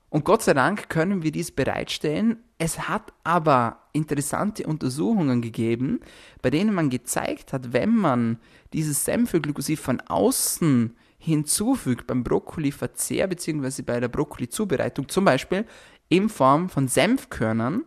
Und 0.10 0.26
Gott 0.26 0.42
sei 0.42 0.54
Dank 0.54 0.90
können 0.90 1.24
wir 1.24 1.32
dies 1.32 1.52
bereitstellen. 1.52 2.38
Es 2.58 2.88
hat 2.88 3.12
aber 3.24 3.82
interessante 3.92 4.66
Untersuchungen 4.66 5.42
gegeben, 5.42 6.00
bei 6.42 6.50
denen 6.50 6.74
man 6.74 6.90
gezeigt 6.90 7.52
hat, 7.52 7.74
wenn 7.74 7.96
man 7.96 8.40
dieses 8.72 9.04
Senfölglykosid 9.04 9.78
von 9.78 10.00
außen 10.02 10.96
hinzufügt 11.18 12.08
beim 12.08 12.24
Brokkoli-Verzehr 12.24 13.28
bzw. 13.28 13.82
bei 13.82 14.00
der 14.00 14.08
Brokkoli-Zubereitung, 14.08 15.10
zum 15.10 15.26
Beispiel 15.26 15.66
in 16.08 16.30
Form 16.30 16.70
von 16.70 16.88
Senfkörnern, 16.88 17.84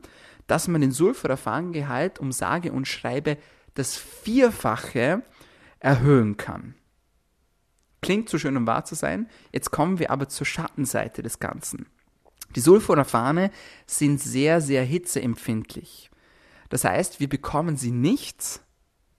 dass 0.46 0.68
man 0.68 0.81
den 0.81 0.92
Sulforaphangehalt 0.92 2.18
um 2.18 2.33
sage 2.33 2.72
und 2.72 2.88
schreibe 2.88 3.38
das 3.74 3.96
Vierfache 3.96 5.22
erhöhen 5.78 6.37
kann. 6.37 6.74
Klingt 8.00 8.28
zu 8.28 8.38
schön, 8.38 8.57
um 8.57 8.66
wahr 8.66 8.85
zu 8.85 8.94
sein. 8.94 9.28
Jetzt 9.52 9.70
kommen 9.70 9.98
wir 9.98 10.11
aber 10.11 10.28
zur 10.28 10.46
Schattenseite 10.46 11.22
des 11.22 11.38
Ganzen. 11.38 11.87
Die 12.56 12.61
Sulforaphane 12.61 13.50
sind 13.87 14.20
sehr, 14.20 14.61
sehr 14.61 14.84
hitzeempfindlich. 14.84 16.11
Das 16.68 16.84
heißt, 16.84 17.20
wir 17.20 17.28
bekommen 17.28 17.76
sie 17.76 17.90
nicht 17.90 18.61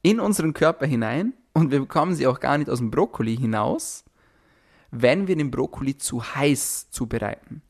in 0.01 0.19
unseren 0.19 0.53
Körper 0.53 0.85
hinein 0.85 1.33
und 1.53 1.71
wir 1.71 1.79
bekommen 1.79 2.15
sie 2.15 2.27
auch 2.27 2.39
gar 2.39 2.57
nicht 2.57 2.69
aus 2.69 2.79
dem 2.79 2.91
Brokkoli 2.91 3.35
hinaus, 3.35 4.05
wenn 4.91 5.27
wir 5.27 5.35
den 5.35 5.51
Brokkoli 5.51 5.97
zu 5.97 6.23
heiß 6.23 6.89
zubereiten. 6.89 7.61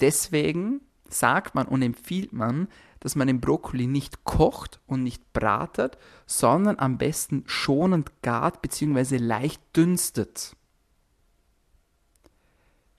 Deswegen 0.00 0.80
sagt 1.08 1.54
man 1.54 1.66
und 1.66 1.82
empfiehlt 1.82 2.32
man, 2.32 2.68
dass 3.00 3.16
man 3.16 3.26
den 3.26 3.40
Brokkoli 3.40 3.86
nicht 3.86 4.24
kocht 4.24 4.80
und 4.86 5.02
nicht 5.02 5.32
bratet, 5.32 5.98
sondern 6.26 6.78
am 6.78 6.96
besten 6.96 7.44
schonend 7.46 8.22
gart 8.22 8.62
bzw. 8.62 9.18
leicht 9.18 9.60
dünstet. 9.76 10.56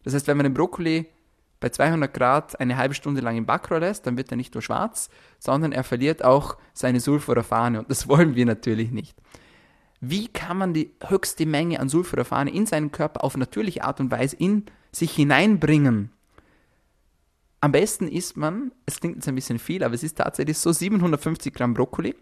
Das 0.03 0.13
heißt, 0.13 0.27
wenn 0.27 0.37
man 0.37 0.43
den 0.43 0.53
Brokkoli 0.53 1.07
bei 1.59 1.69
200 1.69 2.13
Grad 2.13 2.59
eine 2.59 2.77
halbe 2.77 2.93
Stunde 2.93 3.21
lang 3.21 3.37
im 3.37 3.45
Backrohr 3.45 3.79
lässt, 3.79 4.05
dann 4.05 4.17
wird 4.17 4.31
er 4.31 4.37
nicht 4.37 4.53
nur 4.53 4.61
schwarz, 4.61 5.09
sondern 5.39 5.71
er 5.71 5.83
verliert 5.83 6.23
auch 6.23 6.57
seine 6.73 6.99
Sulforaphane 6.99 7.79
und 7.79 7.89
das 7.89 8.07
wollen 8.09 8.35
wir 8.35 8.45
natürlich 8.45 8.91
nicht. 8.91 9.15
Wie 10.01 10.27
kann 10.27 10.57
man 10.57 10.73
die 10.73 10.91
höchste 11.07 11.45
Menge 11.45 11.79
an 11.79 11.89
Sulforaphane 11.89 12.51
in 12.51 12.65
seinen 12.65 12.91
Körper 12.91 13.23
auf 13.23 13.37
natürliche 13.37 13.83
Art 13.83 13.99
und 13.99 14.11
Weise 14.11 14.35
in 14.35 14.65
sich 14.91 15.13
hineinbringen? 15.13 16.11
Am 17.61 17.71
besten 17.71 18.07
isst 18.07 18.37
man, 18.37 18.71
es 18.85 18.99
klingt 18.99 19.15
jetzt 19.15 19.27
ein 19.27 19.35
bisschen 19.35 19.57
viel, 19.57 19.83
aber 19.83 19.95
es 19.95 20.03
ist 20.03 20.17
tatsächlich 20.17 20.57
so 20.57 20.71
750 20.71 21.53
Gramm 21.53 21.73
Brokkoli 21.73 22.15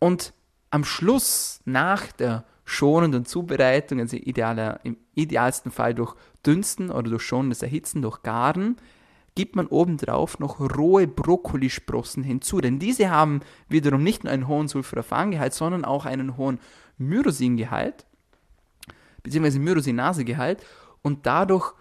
und 0.00 0.32
am 0.70 0.84
Schluss 0.84 1.60
nach 1.64 2.10
der 2.12 2.44
schonenden 2.68 3.24
Zubereitung, 3.24 3.98
also 3.98 4.18
idealer, 4.18 4.80
im 4.84 4.98
idealsten 5.14 5.72
Fall 5.72 5.94
durch 5.94 6.14
Dünsten 6.44 6.90
oder 6.90 7.08
durch 7.08 7.22
schonendes 7.22 7.62
Erhitzen, 7.62 8.02
durch 8.02 8.22
Garen, 8.22 8.76
gibt 9.34 9.56
man 9.56 9.68
obendrauf 9.68 10.38
noch 10.38 10.60
rohe 10.60 11.06
Brokkolisprossen 11.06 12.22
hinzu. 12.22 12.60
Denn 12.60 12.78
diese 12.78 13.08
haben 13.08 13.40
wiederum 13.70 14.02
nicht 14.02 14.22
nur 14.22 14.34
einen 14.34 14.48
hohen 14.48 14.68
Sulforaphangehalt, 14.68 15.54
sondern 15.54 15.86
auch 15.86 16.04
einen 16.04 16.36
hohen 16.36 16.58
Myrosingehalt, 16.98 18.04
beziehungsweise 19.22 19.60
Myrosinasegehalt 19.60 20.62
und 21.00 21.24
dadurch 21.24 21.72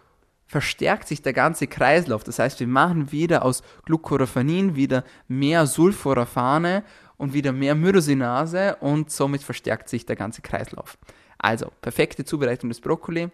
verstärkt 0.45 1.09
sich 1.09 1.21
der 1.21 1.33
ganze 1.33 1.67
Kreislauf. 1.67 2.23
Das 2.23 2.39
heißt, 2.39 2.61
wir 2.61 2.67
machen 2.67 3.11
wieder 3.11 3.43
aus 3.43 3.61
Glucoraphanin 3.83 4.77
wieder 4.77 5.03
mehr 5.27 5.67
Sulforaphane 5.67 6.85
und 7.17 7.33
wieder 7.33 7.51
mehr 7.51 7.75
Myrosinase 7.75 8.77
und 8.79 9.11
somit 9.11 9.43
verstärkt 9.43 9.89
sich 9.89 10.05
der 10.05 10.15
ganze 10.15 10.41
Kreislauf. 10.41 10.97
Also, 11.37 11.71
perfekte 11.81 12.25
Zubereitung 12.25 12.69
des 12.69 12.81
Brokkoli. 12.81 13.29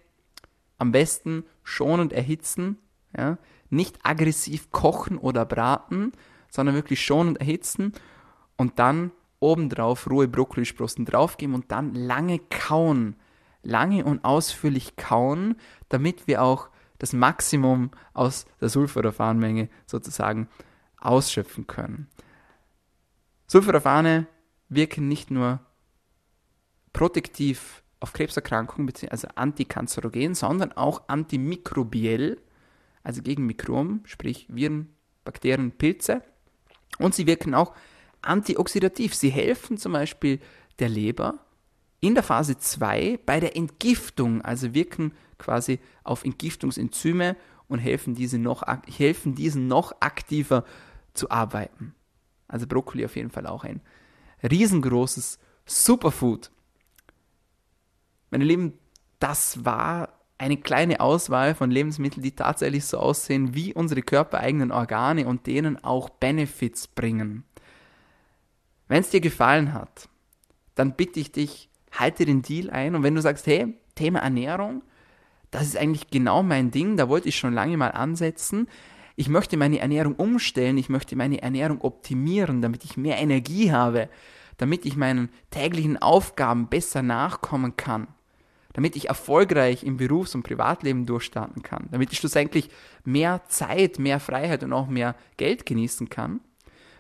Am 0.78 0.92
besten 0.92 1.46
schonend 1.64 2.14
erhitzen, 2.14 2.78
ja? 3.16 3.38
nicht 3.70 4.00
aggressiv 4.04 4.72
kochen 4.72 5.18
oder 5.18 5.46
braten, 5.46 6.12
sondern 6.50 6.76
wirklich 6.76 7.04
schonend 7.04 7.40
erhitzen 7.40 7.94
und 8.58 8.80
dann 8.80 9.12
obendrauf 9.40 10.10
rohe 10.10 10.28
Brokkolisprossen 10.28 11.06
draufgeben 11.06 11.56
und 11.56 11.72
dann 11.72 11.94
lange 11.94 12.40
kauen. 12.50 13.16
Lange 13.66 14.04
und 14.04 14.26
ausführlich 14.26 14.98
kauen, 14.98 15.56
damit 15.90 16.28
wir 16.28 16.42
auch 16.42 16.70
das 17.00 17.14
Maximum 17.14 17.92
aus 18.14 18.46
der 18.60 18.70
Sulforaphanmenge 18.70 19.70
sozusagen 19.86 20.50
ausschöpfen 21.00 21.66
können. 21.66 22.08
Sulforaphane 23.54 24.26
wirken 24.70 25.08
nicht 25.08 25.30
nur 25.30 25.60
protektiv 26.92 27.84
auf 28.00 28.12
Krebserkrankungen, 28.12 28.92
also 29.12 29.28
antikanzerogen, 29.36 30.34
sondern 30.34 30.72
auch 30.72 31.08
antimikrobiell, 31.08 32.42
also 33.04 33.22
gegen 33.22 33.46
Mikroben, 33.46 34.02
sprich 34.06 34.48
Viren, 34.50 34.96
Bakterien, 35.24 35.72
Pilze. 35.72 36.24
Und 36.98 37.14
sie 37.14 37.28
wirken 37.28 37.54
auch 37.54 37.76
antioxidativ. 38.24 39.14
Sie 39.14 39.30
helfen 39.30 39.78
zum 39.78 39.92
Beispiel 39.92 40.40
der 40.80 40.90
Leber 40.90 41.38
in 42.00 42.16
der 42.16 42.24
Phase 42.24 42.58
2 42.58 43.20
bei 43.24 43.40
der 43.40 43.56
Entgiftung, 43.56 44.42
also 44.42 44.74
wirken 44.74 45.14
quasi 45.38 45.80
auf 46.04 46.26
Entgiftungsenzyme 46.26 47.36
und 47.68 47.78
helfen, 47.78 48.16
diese 48.16 48.40
noch, 48.40 48.64
helfen 48.88 49.36
diesen 49.36 49.68
noch 49.68 49.94
aktiver 50.00 50.66
zu 51.14 51.30
arbeiten. 51.30 51.94
Also 52.54 52.68
Brokkoli 52.68 53.04
auf 53.04 53.16
jeden 53.16 53.32
Fall 53.32 53.48
auch 53.48 53.64
ein 53.64 53.82
riesengroßes 54.44 55.40
Superfood. 55.66 56.52
Meine 58.30 58.44
Lieben, 58.46 58.74
das 59.18 59.66
war 59.66 60.20
eine 60.38 60.58
kleine 60.58 61.00
Auswahl 61.00 61.56
von 61.56 61.72
Lebensmitteln, 61.72 62.22
die 62.22 62.36
tatsächlich 62.36 62.86
so 62.86 63.00
aussehen 63.00 63.56
wie 63.56 63.74
unsere 63.74 64.04
körpereigenen 64.04 64.72
Organe 64.72 65.26
und 65.26 65.48
denen 65.48 65.84
auch 65.84 66.10
Benefits 66.10 66.88
bringen. 66.88 67.44
Wenn 68.88 69.02
es 69.02 69.10
dir 69.10 69.22
gefallen 69.22 69.74
hat, 69.74 70.08
dann 70.76 70.96
bitte 70.96 71.20
ich 71.20 71.32
dich, 71.32 71.70
halte 71.92 72.24
den 72.26 72.44
Deal 72.44 72.70
ein 72.70 72.94
und 72.94 73.02
wenn 73.02 73.16
du 73.16 73.22
sagst, 73.22 73.48
hey, 73.48 73.74
Thema 73.96 74.20
Ernährung, 74.20 74.84
das 75.50 75.64
ist 75.64 75.78
eigentlich 75.78 76.12
genau 76.12 76.44
mein 76.44 76.70
Ding, 76.70 76.98
da 76.98 77.10
wollte 77.10 77.30
ich 77.30 77.36
schon 77.36 77.54
lange 77.54 77.78
mal 77.78 77.92
ansetzen. 77.92 78.68
Ich 79.16 79.30
möchte 79.30 79.58
meine 79.58 79.80
Ernährung 79.80 80.16
umstellen, 80.16 80.78
ich 80.78 80.90
möchte 80.90 81.16
meine 81.16 81.42
Ernährung 81.42 81.82
optimieren, 81.82 82.62
damit 82.62 82.84
ich 82.84 82.98
mehr 82.98 83.20
Energie 83.20 83.72
habe, 83.72 84.10
damit 84.58 84.86
ich 84.86 84.96
meinen 84.96 85.30
täglichen 85.52 86.02
Aufgaben 86.02 86.68
besser 86.68 87.02
nachkommen 87.02 87.76
kann. 87.76 88.08
damit 88.74 88.96
ich 88.96 89.08
erfolgreich 89.08 89.84
im 89.84 89.98
Berufs- 89.98 90.36
und 90.36 90.44
Privatleben 90.44 91.06
durchstarten 91.06 91.62
kann, 91.62 91.88
damit 91.92 92.12
ich 92.12 92.18
schlussendlich 92.18 92.70
mehr 93.06 93.44
Zeit, 93.48 94.00
mehr 94.00 94.20
Freiheit 94.20 94.64
und 94.64 94.74
auch 94.74 94.88
mehr 94.88 95.16
Geld 95.38 95.66
genießen 95.66 96.10
kann. 96.10 96.42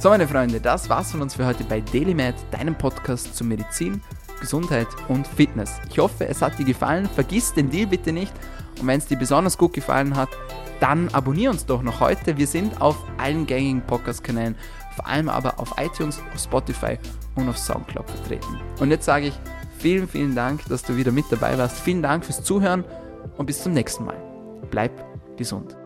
So 0.00 0.08
meine 0.08 0.28
Freunde, 0.28 0.60
das 0.60 0.88
war's 0.88 1.10
von 1.10 1.22
uns 1.22 1.34
für 1.34 1.44
heute 1.44 1.64
bei 1.64 1.80
DailyMed, 1.80 2.36
deinem 2.52 2.76
Podcast 2.76 3.36
zu 3.36 3.44
Medizin, 3.44 4.00
Gesundheit 4.40 4.86
und 5.08 5.26
Fitness. 5.26 5.80
Ich 5.90 5.98
hoffe, 5.98 6.26
es 6.26 6.40
hat 6.40 6.58
dir 6.58 6.64
gefallen. 6.64 7.08
Vergiss 7.14 7.52
den 7.52 7.68
Deal 7.68 7.88
bitte 7.88 8.12
nicht. 8.12 8.32
Und 8.80 8.86
wenn 8.86 8.98
es 8.98 9.06
dir 9.06 9.18
besonders 9.18 9.58
gut 9.58 9.72
gefallen 9.72 10.16
hat, 10.16 10.28
dann 10.80 11.08
abonniere 11.10 11.52
uns 11.52 11.66
doch 11.66 11.82
noch 11.82 12.00
heute. 12.00 12.36
Wir 12.36 12.46
sind 12.46 12.80
auf 12.80 12.96
allen 13.18 13.46
gängigen 13.46 13.82
Podcast-Kanälen, 13.82 14.56
vor 14.94 15.06
allem 15.06 15.28
aber 15.28 15.58
auf 15.58 15.74
iTunes, 15.78 16.20
auf 16.32 16.40
Spotify 16.40 16.98
und 17.34 17.48
auf 17.48 17.58
Soundcloud 17.58 18.08
vertreten. 18.08 18.60
Und 18.78 18.90
jetzt 18.90 19.04
sage 19.04 19.26
ich 19.26 19.34
vielen, 19.78 20.08
vielen 20.08 20.36
Dank, 20.36 20.64
dass 20.68 20.82
du 20.82 20.96
wieder 20.96 21.10
mit 21.10 21.24
dabei 21.30 21.58
warst. 21.58 21.80
Vielen 21.80 22.02
Dank 22.02 22.24
fürs 22.24 22.42
Zuhören 22.42 22.84
und 23.36 23.46
bis 23.46 23.62
zum 23.62 23.72
nächsten 23.72 24.04
Mal. 24.04 24.31
Bleib 24.72 24.90
gesund. 25.36 25.76